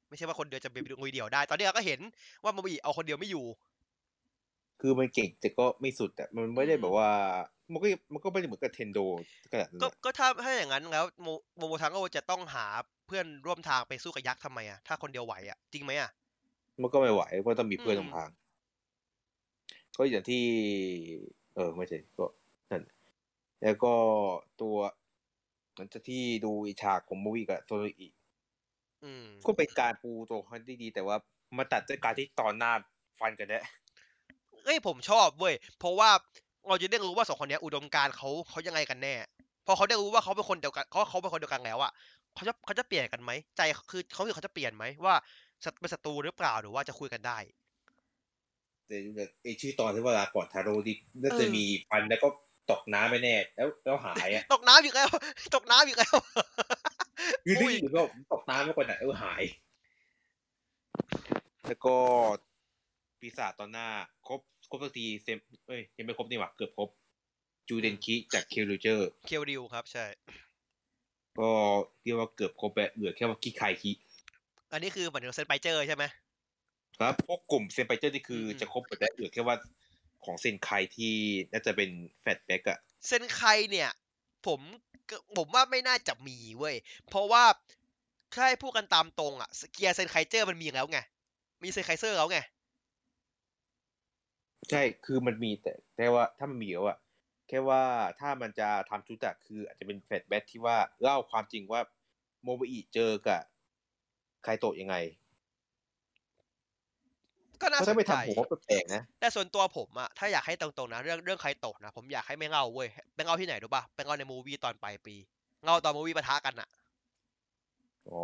[0.08, 2.00] ไม่ใช่ว่าคนเดียวจะเป็นลุยเดี่ยวได้ ตอนนี้เราก็เห็น
[2.44, 3.67] ว่ามาบีเอาคนเดียวไม่อยู่ๆ
[4.82, 7.10] คือมันเก่งแต่ก็ไม่สุดอะมันไม่ได้อืมแบบว่า
[7.72, 9.00] มันก็มันก็ไม่ได้เหมือนกับเทนโด
[9.52, 12.66] ขนาดนั้นก็อะก็ถ้าถ้าอย่างนั้นแล้วโมโมโมทังโอจะต้องหา
[13.08, 16.10] เพื่อนร่วมทางไปสู้กับยักษ์ทำไมอะถ้าคนเดียวไหวอะจริงไหมอะ
[16.82, 18.30] มันก็ไม่ไหวเพราะต้องมีเพื่อนอืมตรงทาง
[19.98, 20.44] ก็อย่างที่
[21.56, 22.26] เออไม่ใช่ก็
[22.72, 22.84] นั่น
[23.62, 23.94] แล้วก็
[24.62, 24.78] ตัว
[25.76, 28.08] หลังจากที่ดูอีฉากของมูวี่กับโซโลอี
[29.04, 31.16] อืมก็เป็นการปูตัวเขาได้ดีแต่ว่า
[31.58, 32.72] มาตัดด้วยการที่ตอนหน้า
[33.20, 33.64] ฟันกันเนี่ย
[34.68, 36.10] เอ้ยผมชอบเว้ยเพราะว่า
[36.68, 39.16] เราจะได้รู้ว่าสองคนเนี้ยอุดมการณ์เขาเขายังไงกันแน่
[39.66, 41.92] พอเขาได้รู้ว่าเขาเป็นคนเดียวกันเขาเขาเป็นคนเดียวกันแล้วอะ
[42.36, 43.62] เขาจะเขาจะเปลี่ยนกันไหมใจ
[43.92, 45.16] คือเขาคือเขาจะเปลี่ยนไหมว่า
[45.64, 47.38] ศัตเป็นศัตรูหรือเปล่าหรือว่าจะคุยกันได้
[48.88, 48.98] แต่
[49.44, 52.28] ไอชื่อตอนที่เวลากอดทาโร่ที่น่าจะเออมีฟันแล้วก็
[52.72, 55.10] ตกน้ำไปแน่ แล้วแล้วหายอะตกน้ำอีกแล้ว
[55.56, 56.16] ตกน้ำอีกแล้ว
[57.46, 58.02] คืออุ้ที่ยอยู่ก็
[58.34, 59.44] ตกน้ำไม่ก่อนอะเออหาย
[61.68, 61.96] แล้วก็
[63.20, 63.88] ปีศาจตอนหน้า
[64.28, 64.40] ครบ
[64.70, 65.38] ครบสักทีเซม
[65.68, 66.90] เอ้ยยังไม่ครบนี่หว่าเกือบครบ
[67.68, 70.06] จูเดนคิจากเคลูเจอร์เคียวดิวครับใช่
[71.40, 71.50] ก็
[72.04, 73.92] เรียกว่าเกือบครบแบบเหลือแค่ว่าคิคายคิ
[74.72, 76.04] อันนี้คือเหมือนเซนไปเจอร์ใช่ไหม
[77.00, 79.56] ครับพวกกลุ่มเซนไปเจอร์นี่คืออมจะครบหมดแล้วเหลือแค่ว่า
[80.26, 81.14] ของเซนไคที่
[81.52, 81.90] น่าจะเป็น
[82.22, 83.42] แฟตแบ็กอะเซนไค
[83.72, 83.90] เนี่ย
[84.48, 84.60] ผม
[85.10, 86.76] ก็ผมว่าไม่น่าจะมีเว้ย
[87.10, 87.44] เพราะว่า
[88.34, 91.00] ถ้าให้พูดกันตามตรงอะเกียร์เซนไคเจอร์มันมีอยู่แล้วไง
[91.64, 92.40] มีเซนไคเซอร์แล้วไง
[94.72, 96.98] ใช่ คือมันมีแต่แต่ว่าถ้ามันมีแล้วอะ
[97.48, 97.84] แค่ว่า
[98.20, 101.82] ถ้ามันจะทำชุดอะคืออาจจะเป็นแฟตแบ็กที่ว่าเล่าความจริงว่า
[102.44, 103.42] โมบอิเจอกับ
[104.44, 104.96] ไคโตะยังไง
[107.62, 115.16] ก็น่าเพราะสถ้านไม่ใจทำผมว่าแปลกๆนะ แต่ส่วนตัวผมอะถ้าอยากให้ตรงๆนะเรื่องเรื่องใครตกนะผมอยากให้ไม่เงาเว้ยไม่เงาที่ไหนรู้ป่ะไปเงาในมูวี่ตอนปลายปี
[115.64, 116.70] เงาตอนมูวี่ปะทะกันอะ
[118.10, 118.22] อ๋อ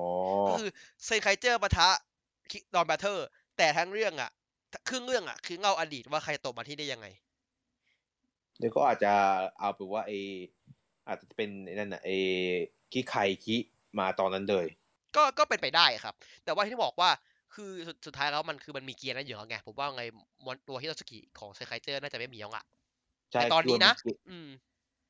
[0.48, 0.72] ก็คือ
[1.04, 1.90] เซนไคเจอร์ปะทะ
[2.52, 3.28] คิดอนแบทเทอร์
[3.58, 4.32] แต่ทั้งเรื่องอะ
[4.90, 7.08] ครึ่งเรื่องอะคือเงาอดีตว่าใครตกมาที่ได้ยังไง
[8.60, 9.14] เดี๋ยวก็อาจจะ
[9.60, 10.14] เอาไปว่าเอ
[11.08, 12.12] อาจจะเป็นไอ้นั่นน่ะเอ
[12.92, 13.56] คิไคคิ
[14.00, 14.68] มาตอนนั้นเลย
[15.16, 17.10] ก็ก็เป็นไปได้ครับ แต่ว่าที่บอกว่า
[17.56, 20.04] คือสุดสุดท้ายแล้วมันคือมันมีเกียร์นั้นอยู่แล้วไงผมว่าไง
[20.46, 22.66] มอนตัวฮิโตสกิของเซนไคเจอร์น่าจะไม่มีแล้วอะ
[23.32, 24.50] ใช่แต่ตอนนี้นะคือมัเป็เกียร์อืม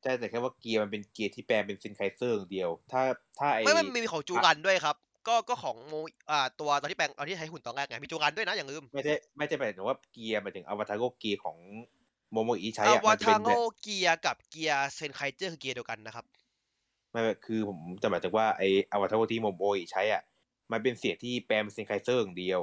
[0.01, 3.01] ใช่แต่แค่ว่าเกียร์มันเป็นเกียร์ที่แปลงเป็นซินไคเซอร์อย่างเดียว ถ้า
[3.39, 4.95] ถ้าไอไม่ไม่มีของจูรันด้วยครับ
[5.27, 5.93] ก็ก็ของโม
[6.31, 11.57] อ่าตัวตอนที่แปลงตอนที่ใช้หุ่นตอนแรกไงมีจูรันด้วยนะอย่างลืมไม่ใช่ไม่ใช่หมายถึงว่าเกียร์หมายถึงอวตารโกเกียร์ของ
[12.31, 16.25] โมโมอิใช้อาอะวามันจะทาเป็นโงแบบเกียร์กับเกียร์เซนไคเจอร์คือเกียร์เดียวกันนะครับ
[17.11, 20.21] ไม่ไม่คือผมจะหมายถึงว่าไออวตารโกที่โมโมอิใช้อะ
[20.71, 22.61] มันเป็นเสียงที่แปลงเป็นซินไคเซอร์อย่างเดียว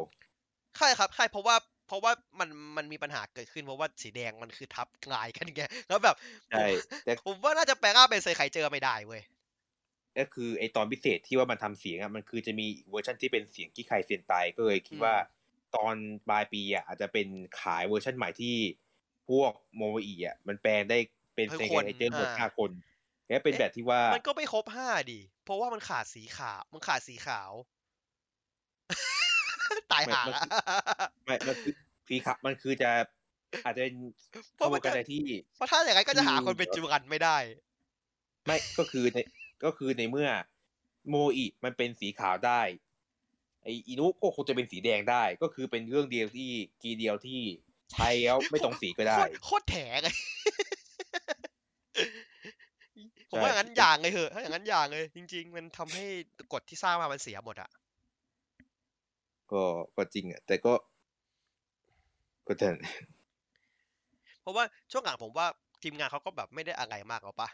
[0.79, 1.57] ใช่ครับใช่เพราะว่า
[1.87, 6.17] เพราะว่ามันมันมีปัญหาเกิดขึ้นเพราะว่าสีแดงมันคือทับกลายกันไงแล้วแบบ
[6.49, 6.65] ใช่
[7.05, 9.23] แต่ผมว่าน่าจะแปลงร่างเป็นเซนไคเจอร์ไม่ได้เว้ย
[10.21, 15.15] ก็คือไอตอนพิเศษที่ว่ามันทำเสียงอะมันคือจะมีอีกเวอร์ชันที่เป็นเสียงที่ไคเซนไตก็เลยคิดว่า
[15.77, 15.95] ตอน
[16.29, 17.29] ปลายปีอะอาจจะเป็น
[17.61, 18.57] ขายเวอร์ชันใหม่ที่
[19.29, 20.99] พวกโมโมอิอะมันแปลงได้
[21.35, 22.71] เป็นให้เซนคนไคเจอร์หมดอ่าห้าคน
[23.27, 27.51] แล้วเป็นแบบที่ว่า มันก็ไม่ครบห้าดิเพราะว่ามันขาดสีขาวมันขาดสีขาว
[29.93, 30.43] ตายห่ามันละ
[31.25, 31.75] ไม่มันคือ
[32.07, 32.91] ฟีคับมันคือจะ
[33.65, 33.95] อาจจะเป็น
[34.57, 35.25] เพขราะบมัวนนการจะใดที่
[35.57, 37.37] เพราะถ้าอย่างนั้นก็จะหาคนเป็นคือจูรันไม่ได้
[38.47, 39.19] ไม่ก็คือใน
[39.65, 40.29] ก็คือในเมื่อ
[41.09, 42.61] โมอิมันเป็นสีขาวได้
[43.63, 46.51] ไออินุก็คงจะเป็นสีแดงได้ ก็คือเป็นเรื่องเดียวที่
[46.83, 47.41] กีเดียวที่
[47.93, 50.09] ใช้แล้วไม่ตรงสีก็ได้โคตรโคตรแถไง
[53.31, 56.05] ผมใช่ว่าอย่างนั้นอย่างเลยเหอะถ้าอย่างนั้นอย่างเลย จริง ๆ มันทำให้
[56.53, 57.71] กฎที่สร้างมามันเสียหมดอะ
[59.53, 59.63] ก็
[59.97, 60.73] ก็จริงอะแต่ก็
[62.47, 62.69] ก็แต่
[64.43, 65.47] เพราะว่าช่วงหลังผมว่า
[65.83, 67.49] ทีมงานเขาก็แบบไม่ได้อะไรมากหรอกปะ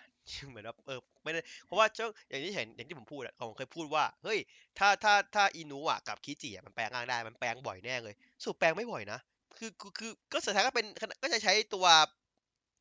[0.48, 4.38] เหมือนว่าเออไม่ได้เพราะว่าช่วงอย่างที่เห็นอย่างที่ผมพูดอะผมเคยพูดว่าเฮ้ย
[4.78, 9.18] ถ้าถ้าถ้าอินุอะกับคิจิอะมันแปลงร่างได้มันแปลงบ่อยแน่เลยสรุดแปลงไม่บ่อยนะ
[9.58, 10.86] คือคือคือก็สุดท้ายก็เป็น
[11.22, 11.86] ก็จะใช้ตัว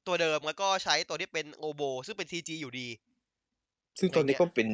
[0.07, 2.87] ตัวเดิมแล้วก็ใช้ตัวที่เป็นโอโบ ซึ่งเป็น CG อยู่ดี
[3.99, 4.67] ซึ่งตอนนี้อะไรเงี้ยก็เป็น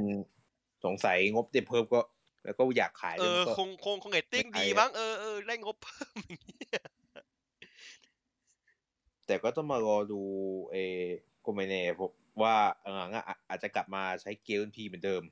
[0.85, 2.01] สงสัยงบเดเพิ่มก็
[2.45, 6.67] แล้วก็อยากขายเอด้วยอมันก็คงคงคงเรตติ้งไม่ไปดีอะมั้งเออเออได้งบเพิ่มอย่างนี้
[9.27, 10.21] แต่ก็ต้องมารอดู
[10.71, 10.75] เอ
[11.41, 12.11] โกเมเน่ผม
[12.43, 12.55] ว่า
[12.97, 15.23] หลังๆอะอาจจะกลับมาใช้เกียร์พีเหมือนเดิม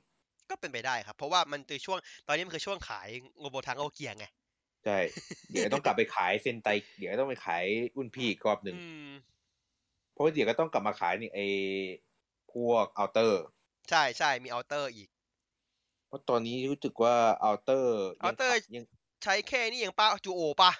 [0.50, 4.26] ก็เป็นไปได้ครับ เพราะว่ามันคือช่วงตอนนี้มันคือช่วงขายโงโบทังโอเกียไง
[4.84, 4.98] ใช่
[5.50, 6.68] เดี๋ยวต้องกลับไปขายเซนไต
[6.98, 7.64] เดี๋ยวต้องไปขาย
[7.96, 9.10] รุ่นพี่อีกรอบหนึ่งอืม
[10.12, 11.40] เพราะว่าเดี๋ยวก็ต้องกลับมาขายนี่ไอ
[12.52, 13.42] พวกอัลเตอร์
[13.90, 15.08] ใช่ใช่มีอัลเตอร์อีก
[16.06, 17.14] เพราะตอนนี้รู้สึกว่า
[17.44, 18.84] อัลเตอร์ Alter ยัง
[19.22, 20.72] ใช้แค่นี้ยังป้าจูโอป่ะ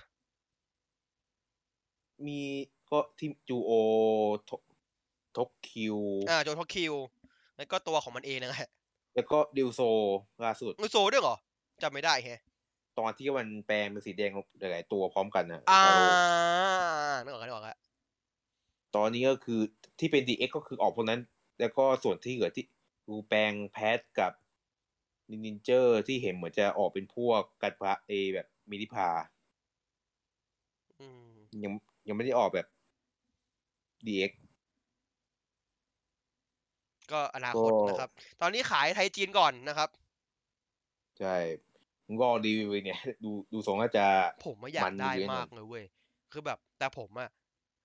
[2.27, 2.41] มี
[2.93, 3.71] ก็ที่จูโอ
[4.51, 4.63] ทก
[5.37, 5.97] ทกคิว
[6.29, 6.95] อ่าโจทอคิว
[7.57, 8.71] แล้วก็ตัวของมันเองนะฮะ
[9.15, 9.81] แล้วก็ดิวโซ
[10.45, 11.37] ล่าสุดมูโซด้วยเหรอ
[11.83, 12.41] จำไม่ได้แฮะ
[12.99, 14.31] ตอนที่มันแปลงเป็นสีแดง
[14.61, 16.07] หลายๆตัวพร้อมกันนะอ่าฟาโร่
[17.25, 17.79] นึกออกแล้วนึกออกแล้ว
[18.97, 19.61] ตอนนี้ก็คือ
[19.99, 21.21] ที่เป็น DX ก็คือออกพวกนั้น
[21.61, 22.65] แล้วก็ส่วนที่เหลือที่
[23.09, 24.33] ดูแปลงแพทกับ
[25.45, 29.09] นินเจอร์ที่เห็นเหมือนจะออกเป็นพวกกัดพระเอแบบมินิพา
[31.01, 31.31] อืม
[31.65, 31.73] ยัง
[32.09, 32.67] ยังไม่ได้ออกแบบ
[34.07, 34.33] DX
[37.13, 39.89] ก็อนาคตก็นะครับ ตอนนี้ขายไทยจีนก่อนนะครับ
[41.19, 41.37] ใช่
[42.07, 44.07] ผมก็รีวิวเนี่ย ดูดูทรงน่าจะ
[44.47, 45.85] ผมไม่อยากมันได้เยอะหน่อยมากเลยเว้ย
[46.33, 47.31] คือแบบ แต่ผมอะ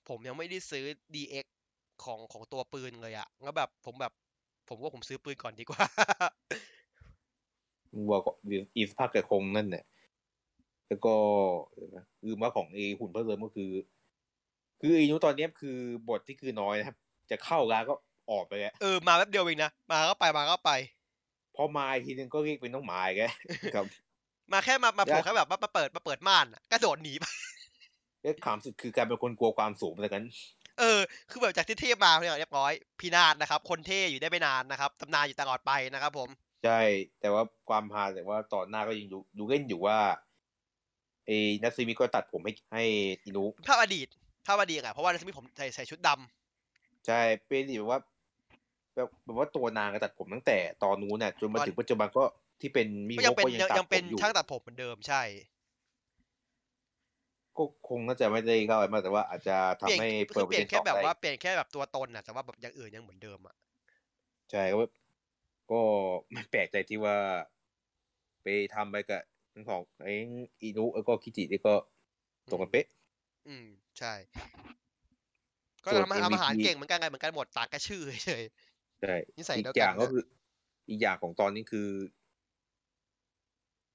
[0.10, 0.86] ผมยังไม่ได้ซื้อ
[1.16, 1.46] DX
[2.04, 4.14] ของของตัวปืนเลยอะแล้วแบบผมแบบ
[4.70, 5.84] ผมว่าผมซื้อปืนก่อนดีกว่า
[7.92, 8.32] มึงบอกก็
[8.76, 9.86] อีสภาคกับคงนั่นเนี่ย
[10.88, 11.14] แล้วก็
[11.74, 13.70] เดี๋ยวนะคือมาของเอหุ่นเพิ่มเติมก็คือ
[14.82, 15.78] คืออีนุตอนเนี้ยคือ
[16.10, 16.98] บทที่คือน้อยนะครับ
[17.32, 17.96] จะเข้าร้านก็
[18.32, 20.72] ออกไปแล้วเออมาแป๊บเดียวเองนะมาก็ไปมาก็ไป
[21.56, 23.22] พอมาอีกทีนึงก็เรียกเป็นน้องหมายแก
[23.76, 23.86] ครับ
[24.54, 27.26] มาแค่มามาโผล่แล้วแค่แบบว่ามาเปิดมาเปิดม่านอะกระโดดหนีไป
[28.22, 30.24] แล้วขามสุดคือการเป็นคนกลัวความสูงแต่กัน
[30.80, 31.00] เออ
[31.30, 36.30] คือแบบจากที่เทพมาเนี่ยเรียบร้อยพินาศนะครับ คนเท่อยู่ได้ไม่นานนะครับตำนานอยู่ตลอดไปนะครับ ผม
[36.64, 36.80] ใช่
[37.22, 39.98] แต่ว่าความฮาแต่ว่าตอนหน้าก็ยังดูดูเล่นอยู่ว่า
[41.26, 42.84] ไอ้นัทซิมิก็ตัดผมให้ให้
[43.24, 44.08] อินุภาพอดีต
[44.46, 46.20] ภาพอดีตอะเพราะว่าในสมิธผมใส่ใส่ชุดดำ
[47.06, 48.00] ใช่เป็นแบบว่า
[48.96, 52.24] แบบแบบว่าตัวนางก็ตัดผมตั้งแต่ตอนนู้นน่ะจนมาถึงปัจจุบันก็
[52.62, 55.22] ที่เป็นมีก็โฮยังเป็นก็ยังยังตัดยังผเป็นมอยู่ช่างตัดผมเหมือนเดิมใช่
[57.58, 63.56] ก็คงน่าจะไม่ได้เข้าไปมากแต่ว่าอาจจะทำเปลี่ยนให้คือปเปลี่ยนแค่ระด็แบบต่อได้ว่าเปลี่ยนแค่แบบตัวตนอะแต่ว่าแบบอย่างอื่นยังเหมือนเดิมอะ
[64.52, 64.84] ใช่ก็
[65.72, 65.82] ก็
[66.34, 67.18] ไม่แปลกใจที่ว่า
[68.44, 69.22] ไปทำไปกับ
[69.54, 70.14] ทั้งของไอ้
[70.62, 71.74] อินุแล้วก็คิจินี่ก็
[72.50, 72.86] ตรงกันเป๊ะ
[73.48, 73.66] อืม
[74.00, 74.14] ใช่
[75.84, 78.44] ก็ส่วนทำทำอาหาร MVP เก่งเหมือนกันไงเหมือนกันหมดต่างแค่ชื่อเฉย
[79.02, 80.24] ใช่นิสัยอีเดียวกอย่างกันก็นะคือ
[80.90, 81.90] อีกอย่างของตอนนี้คือ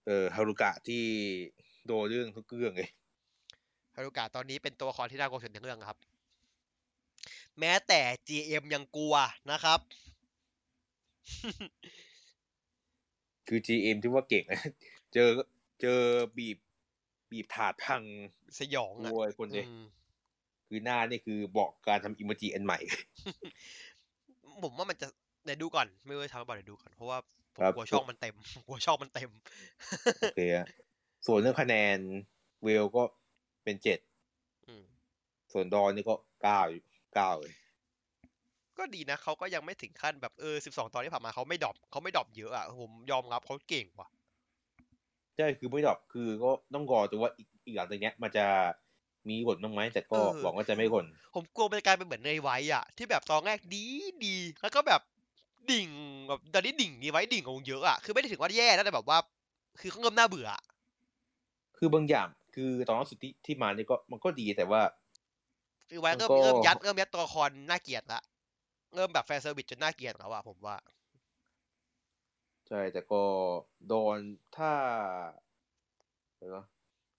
[0.07, 1.05] เอ่อฮารุกะที่
[1.87, 2.91] โดนเรื่องทุกเรื่องเลย
[3.97, 5.99] ฮารุกะตอนนี้เป็นตัวละครที่น่ากลัวสุดในเรื่องครับ
[7.59, 9.15] แม้แต่ GM ยังกลัว
[9.53, 9.81] นะครับ
[13.49, 14.61] คือ GM ที่ว่าเก่งนะ
[15.13, 15.29] เจอ
[15.81, 16.01] เจอ
[16.37, 16.59] บีบ
[17.31, 18.03] บีบถาดพัง
[18.59, 19.87] สยองอะโวยคนเลยอืม
[20.69, 22.79] คือหน้านี่คือบอกการทำอิโมจิอันใหม่
[24.63, 25.07] ผมว่ามันจะ
[25.45, 27.19] เดี๋ยวดูก่อน ไม่รู้จะทำหรือเปล่าเดี๋ยวดูก่อน เพราะว่า
[27.57, 28.35] ผมครับกลัวช่องมันเต็ม
[28.67, 29.31] กลัวช่องมันเต็ม
[30.21, 30.67] โอเคอะ
[31.27, 31.99] ส่วนเรื่องคะแนน
[32.65, 33.03] เวลก็
[33.65, 33.99] เป็นเจ็ด
[34.69, 34.85] อืม
[35.53, 36.83] ส่วนดอนนี่ก็เก้าอยู่
[37.15, 37.55] เก้าเลย
[38.79, 44.09] ก็ดีนะเขาก็ยังไม่ถึงขั้นแบบเออสิบสองตอนที่ผ่านมาเขาไม่ drop เขาไม่ drop เยอะอะผมยอมรับเขาเก่งว่ะ
[45.37, 48.47] ใช่คือไม่ drop คือก็ต้องรอดูว่าอีกอีกหลังจากเนี้ย มันจะ
[49.29, 53.85] มีหล่นบ้างไหมแต่ก็เออหวังว่าจะไม่หล่นผมกลัวมันจะกลายเป็นเหมือนในไว้อะที่แบบตอนแรกดี
[54.27, 55.01] ดีแล้วก็แบบ
[55.71, 55.89] ดิ่ง
[56.29, 59.19] แบบตอนนี้ดิ่งนี้ไว้ดิ่งลงเยอะอะคือไม่ได้ถึงว่าแย่นะแต่แบบว่า
[59.81, 60.63] คือเขาเริ่มน่าเบื่ออะ
[61.77, 64.81] คือบางอย่างคือตอนล่าสุดที่ที่มานี่ก็มันก็ดีแต่ว่า
[65.91, 68.21] คือไว้มันเริ่มก็เริ่มยัดเริ่มยัดตัวละครน่าเกลียดละ
[68.95, 70.77] เริ่มแบบ fan service จนน่าเกลียดแล้วอะผมว่า
[72.73, 73.23] ใช่ แต่ก็
[73.89, 74.19] โดน
[74.57, 74.73] ถ้า
[76.37, 76.65] เดี๋ยวนะ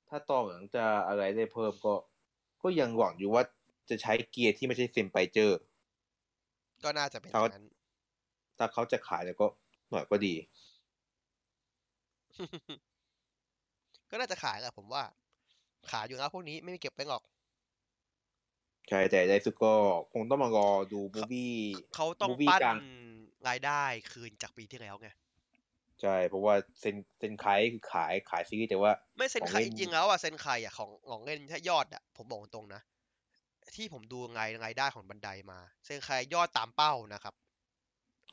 [0.09, 1.93] ถ้าต่อหลังจะอะไรได้เพิ่มก็
[2.63, 3.43] ก็ยังหวังอยู่ว่า
[3.89, 5.59] จะใช้เกียร์ที่ไม่ใช่เซนไคเจอร์
[6.83, 7.65] ก็น่าจะเป็นอเขาย่างนั้น
[8.57, 9.47] ถ้าเขาจะขายแล้วก็
[9.89, 10.33] หน่อยก็ดี
[14.09, 15.03] ก็น่าจะขายแหละผมว่า
[15.91, 17.23] ขายอยู่นะพวกนี้ไม่มีเก็บไว้หรอก
[18.89, 19.73] ใช่แต่ในสุดก็
[20.13, 21.53] คงต้องมารอดูมูฟี่
[21.95, 22.77] เขาต้องมูฟี่ปั้นกลาง
[23.47, 25.09] รายได้คืนจากปีที่แล้วไง
[26.01, 32.81] ใช่ เพราะว่าเซนเซนไคคือขายขายซีรีส์แต่ว่า ไม่เซ็นของใครเล่จนริงๆแล้วอะเซ็นใครอะของของเล่นถ้ายอดอะผมบอกตรงๆนะ
[33.75, 37.33] ที่ผมดูไงรายได้ของบันไดมา เซ็นใครยอดตามเป้านะครับ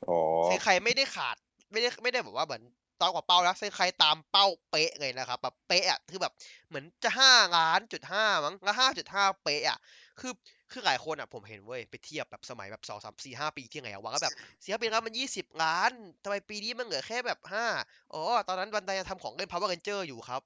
[0.08, 1.36] อ๋อเซ็นใครไม่ได้ขาด
[1.72, 2.62] ไม่ได้ไม่ได้แบบว่าเหมือน
[3.00, 6.32] ตอนกว่าเป้านะเซ็นใครตามเป้าเป๊ะเลยนะครับแบบเป๊ะอะคือแบบ
[6.68, 9.78] เหมือนจะห้าล้านจุดห้ามั้งแล้วห้าจุดห้าเป๊ะอะ
[10.20, 10.32] คือ
[10.72, 15.92] คือหลายคนอะผมเห็นเว้ยไปเทียบแบบสมัยแบบสองสามสี่ห้าปีที่ไงวว่าก็แบบสี่ห้าปีแล้วมันยี่สิบล้าน
[16.24, 17.66] ทำไมปีนี้มันเหลือแค่แบบห้า
[18.12, 20.42] อ๋อตอนนั้นบันไดทำของเล่น Power Ranger อยู่ครับ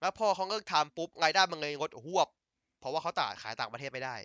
[0.00, 2.28] แล้วพอเขาเลิกทำปุ๊บรายได้มันเลยลดหวบ
[2.78, 4.16] เพราะว่าเขาต่าขายต่างประเทศไม่ได้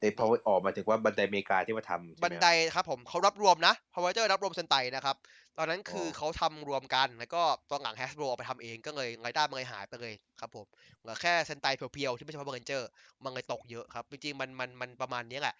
[0.00, 5.16] เอ้พอออกมาถึงว่าบันไดอเมริกาที่มาทำใช่บันไหมไดครับผมเขารับรวมนะ Power Ranger รับรวมเซนไตนะครับ
[5.58, 10.66] ตอนนั้นคืออ๋อเขาทำรวมกันแล้วก็ตอนหลัง Hasbro เอาไปทำเองก็เลยรายได้มันเลยหายไปเลยครับผม
[11.00, 12.82] เหลือแค่เซนไตเพียวๆที่ไม่ใช่ Power Ranger
[13.24, 15.54] มันเลยตกเยอะครับ จริงๆมันมันมันประมาณนี้แหละ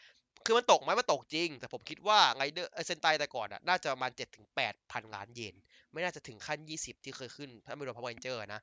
[0.46, 5.54] คือมันตกไหมมันตกจริง แต่ผมคิดว่าไรเดอร์เซนไตแต่ก่อนอะน่าจะประมาณเจ็ดถึงแปดพันล้านเยน
[5.92, 8.60] ไม่น่าจะถึงขั้นยี่สิบที่เคยขึ้น ถ้าไม่รวม Power Ranger นะ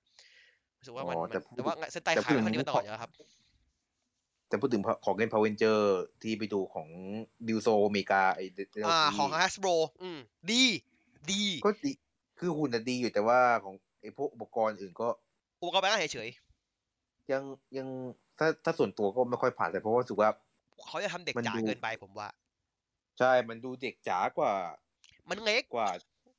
[0.80, 3.13] รู้สึกว่ามันอ๋อมันแต่พูดแต่ว่าเซนไตแต่ขายไม่พูค่ดอยดีถึงมาตลอดอยู่แล้วครับ
[4.48, 6.88] แต่พูดถึงของเล่นพาวเวนเจอร์ที่ไปดูของ
[7.48, 10.20] ดิวโซอเมริกาไอ้ DLC อ่าของ Hasbro อืม
[10.52, 10.64] ดี
[11.32, 11.91] ดีก็ดี
[12.39, 15.08] คือหุ่นน่ะดีอยู่แต่ว่าของไอ้พวกอุปกรณ์อื่นก็
[15.62, 16.30] อุปกรณ์แบงค์เฉย
[17.32, 17.43] ยัง
[17.78, 17.88] ยัง
[18.39, 22.30] ถ้าถ้าส่วนตัวก็ไม่ค่อยผ่านแต่เพราะว่ารู้สึกว่าๆเขาจะทำเด็กมันจ๋าดูเกินไปผมว่า
[23.20, 24.54] ใช่มันดูเด็กจ๋ากว่า
[25.30, 25.89] มันเล็กกว่า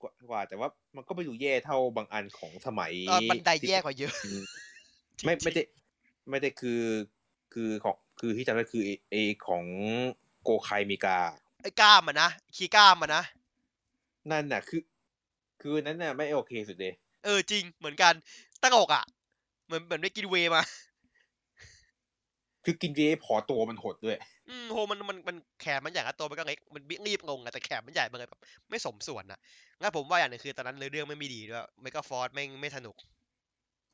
[0.02, 4.42] กว่ากว่าแต่ว่ามันก็ไม่ดูแย่เท่าบางอันของสมัยเออบันไดที่แย่กว่าเยอะอืม
[5.18, 5.62] จริงๆไม่ไม่ได้
[6.30, 6.80] ไม่ได้คือ
[7.58, 9.64] คือของคือที่จำได้คือไอ้ไอของ
[10.42, 11.18] โกไคอเมริกา
[11.62, 13.22] ไอ้กล้ามอะนะคีย์กล้ามอะนะ
[14.30, 14.82] นั่นน่ะคือ
[15.60, 16.94] คือนั้นน่ะไม่โอเคสุดเลย
[17.24, 18.14] เออจริงเหมือนกัน
[18.62, 19.04] ตั้งอกอะ
[19.66, 20.62] เหมือนเหมือนได้กินเวย์มา
[22.64, 24.16] คือกินเจพอตัวมันหดด้วย
[24.48, 28.40] อืมโหมันมันมันแขนมันใหญ่แล้วตัวมันก็เล็กมันรีบงงอะแต่แขนมันใหญ่มันเลยแบบ
[28.70, 29.38] ไม่สมส่วนอะ
[29.80, 32.96] งั้นผมว่าอย่างหนึงคือตอนนั้นเรื่องไม่มีดีด้วยเมกาฟอร์สไม่ไม่สนุก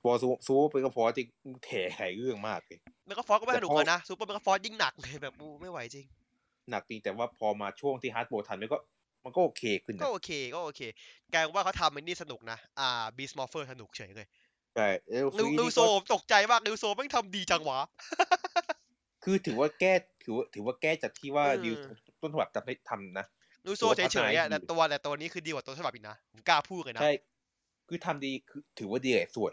[0.03, 1.25] พอซูซูไปก็พอที่
[1.65, 6.07] แถไขเรื่องมากเลยเมกาฟอร์สก็ไม่แต่สนุกพอเลยนะซูเปอร์เมกาฟอร์สยิ่งหนักเลยแบบอู้ไม่ไหวจริง
[6.71, 8.79] หนักจริงแต่ว่าพอมาช่วงที่ฮาร์ดโบทันมันก็
[9.25, 10.81] มันก็โอเคขึ้นก็นะโอเคก็โอเค
[11.33, 14.27] แกลายว่าเขาทำมันนี่สนุกนะ อ่าบีสมอร์เฟอร์สนุกเฉยเลย
[14.75, 17.81] ใช่แล้วลิฟวรีลิวนี่โซก็ผมตกใจมากลิวโซแม่งทำดีจังวะ
[19.25, 19.93] คือถือว่าแก้
[20.25, 21.75] ถือว่าถือว่าแก้จากที่ว่าเออดิว
[22.21, 23.27] ต้นฉบับจะไม่ทำนะ
[23.67, 27.13] นูโซถือว่าเฉยๆอะพัฒนาได้ดีแต่ตัวแต่ตัวนี้คือดีกว่าตัวฉบับอีกนะผมกล้าพูดเลยนะใช่
[27.89, 29.53] คือทำดีคือถือว่าดีหลายส่วน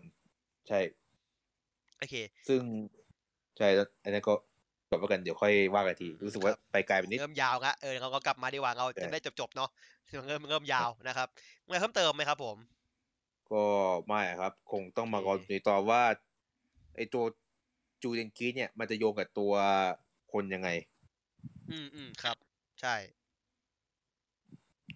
[0.70, 0.80] ใช่
[1.98, 2.16] โอเค
[2.48, 2.62] ซึ่ง
[3.58, 4.34] ใช่แล้วอันนั้นก็
[4.90, 9.70] จบแล้วกันเดี๋ยวค่อยว่ากันที รู้สึกว่าครับไปไกลไปนิดเริ่มยาวละเออเราก็กลับมาดีกว่าเราใช่จะได้จบๆเนาะ
[10.28, 11.28] เริ่มเริ่มยาวนะครับ
[11.66, 12.58] มีอะไรเพิ่มเติมไหมครับผม
[13.52, 13.66] ก็
[14.08, 16.02] ไม่ครับ คงต้องมารอโอเคดูต่อว่า
[16.96, 17.24] ไอตัว
[18.02, 19.54] จูเดนกีเนี่ย มันจะโยงกับตัว
[20.32, 20.70] คนยังไง
[21.70, 22.38] อืมอืมครับ
[22.82, 22.96] ใช่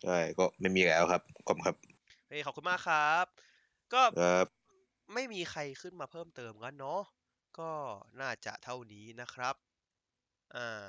[0.04, 1.76] ใช่ก็ไม่มีแล้วครับขอบคุณครับ
[2.28, 3.26] เฮ้ยขอบคุณมากครับ
[3.94, 4.63] ก็ครับ
[5.14, 7.02] ไม่มีใครขึ้นมาเพิ่มเติมกันเนาะ
[7.60, 7.70] ก็
[8.22, 9.56] น่าจะเท่านี้นะครับ
[10.56, 10.86] อ่า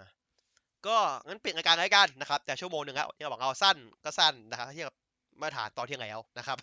[0.86, 0.96] ก็
[1.26, 4.96] งั้นเปลี่ยนรายการรายกันนะครับ แต่ชั่วโมงหนึ่งแล้วที่เราบอกเราสั้นก็สั้นนะครับเที่กับ
[5.40, 6.56] มาตรฐานตอนเที่ยงแล้วนะครับ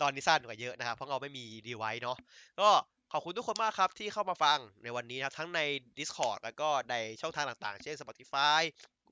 [0.00, 2.16] ตอนนี้สั้นกว่าเยอะนะครับ เพราะเราไม่มีดีไวเนาะ
[2.60, 2.68] ก็
[3.12, 5.60] ขอบคุณทุกคนมากครับที่เข้ามาฟังในวันนี้นะครับทั้งใน
[5.98, 8.60] Discord แล้วก็ในช่องทางต่างๆ เช่น Spotify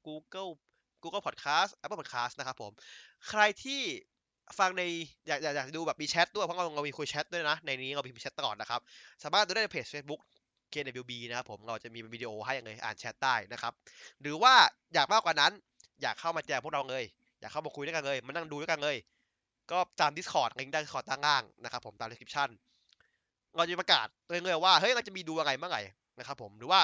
[0.06, 0.50] Google
[1.02, 2.72] Google Podcast Apple Podcast นะครับผม
[3.28, 3.82] ใครที่
[4.58, 4.82] ฟังใน
[5.28, 8.80] อยากอยากอยากดูแบบมีแชทด้วยเพราะเราเรามีคุยแชทด้วยนะ ในนี้เรามีแชทตลอดนะครับ
[9.22, 10.20] สามารถดูได้ในเพจ Facebook
[10.72, 13.72] KWB นะครับผมเราจะมีวิดีโอให้เลยอ่านแชทได้นะครับ
[14.20, 14.54] หรือว่า
[14.94, 15.52] อยากมากกว่านั้น
[16.02, 17.04] อยากเข้ามาแจมพวกเราเลย
[17.40, 18.96] อยากเข้ามาคุยด้วยกันเลยมานั่งดูด้วยกันเลย
[19.70, 22.48] ก็ตาม Discord ลิงก์ได้ Discord ด้านล่างนะครับผมตาม description
[23.56, 25.82] เราจะประกาศเรื่อยๆว่าเฮ้ยเราจะมีดูอะไรเมื่อไหร่
[26.18, 26.80] นะครับผมหรือว่า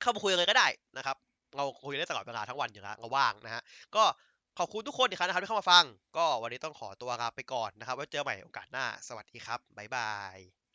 [0.00, 1.16] เข้ามาคุยกันเลยก็ได้นะครับ
[1.56, 3.62] เราคุยได้ตลอดเวลาทั้งวันอยู่แล้วเราว่างนะฮะ
[3.96, 4.04] ก็
[4.58, 5.84] ขอบคุณทุกคนอีกครั้งนะครับที่เข้ามาฟัง
[6.16, 10.67] ก็วันนี้ต้องขอตัวลาไปก่อนนะครับ ไว้เจอใหม่โอกาสหน้า สวัสดีครับ บ๊ายบาย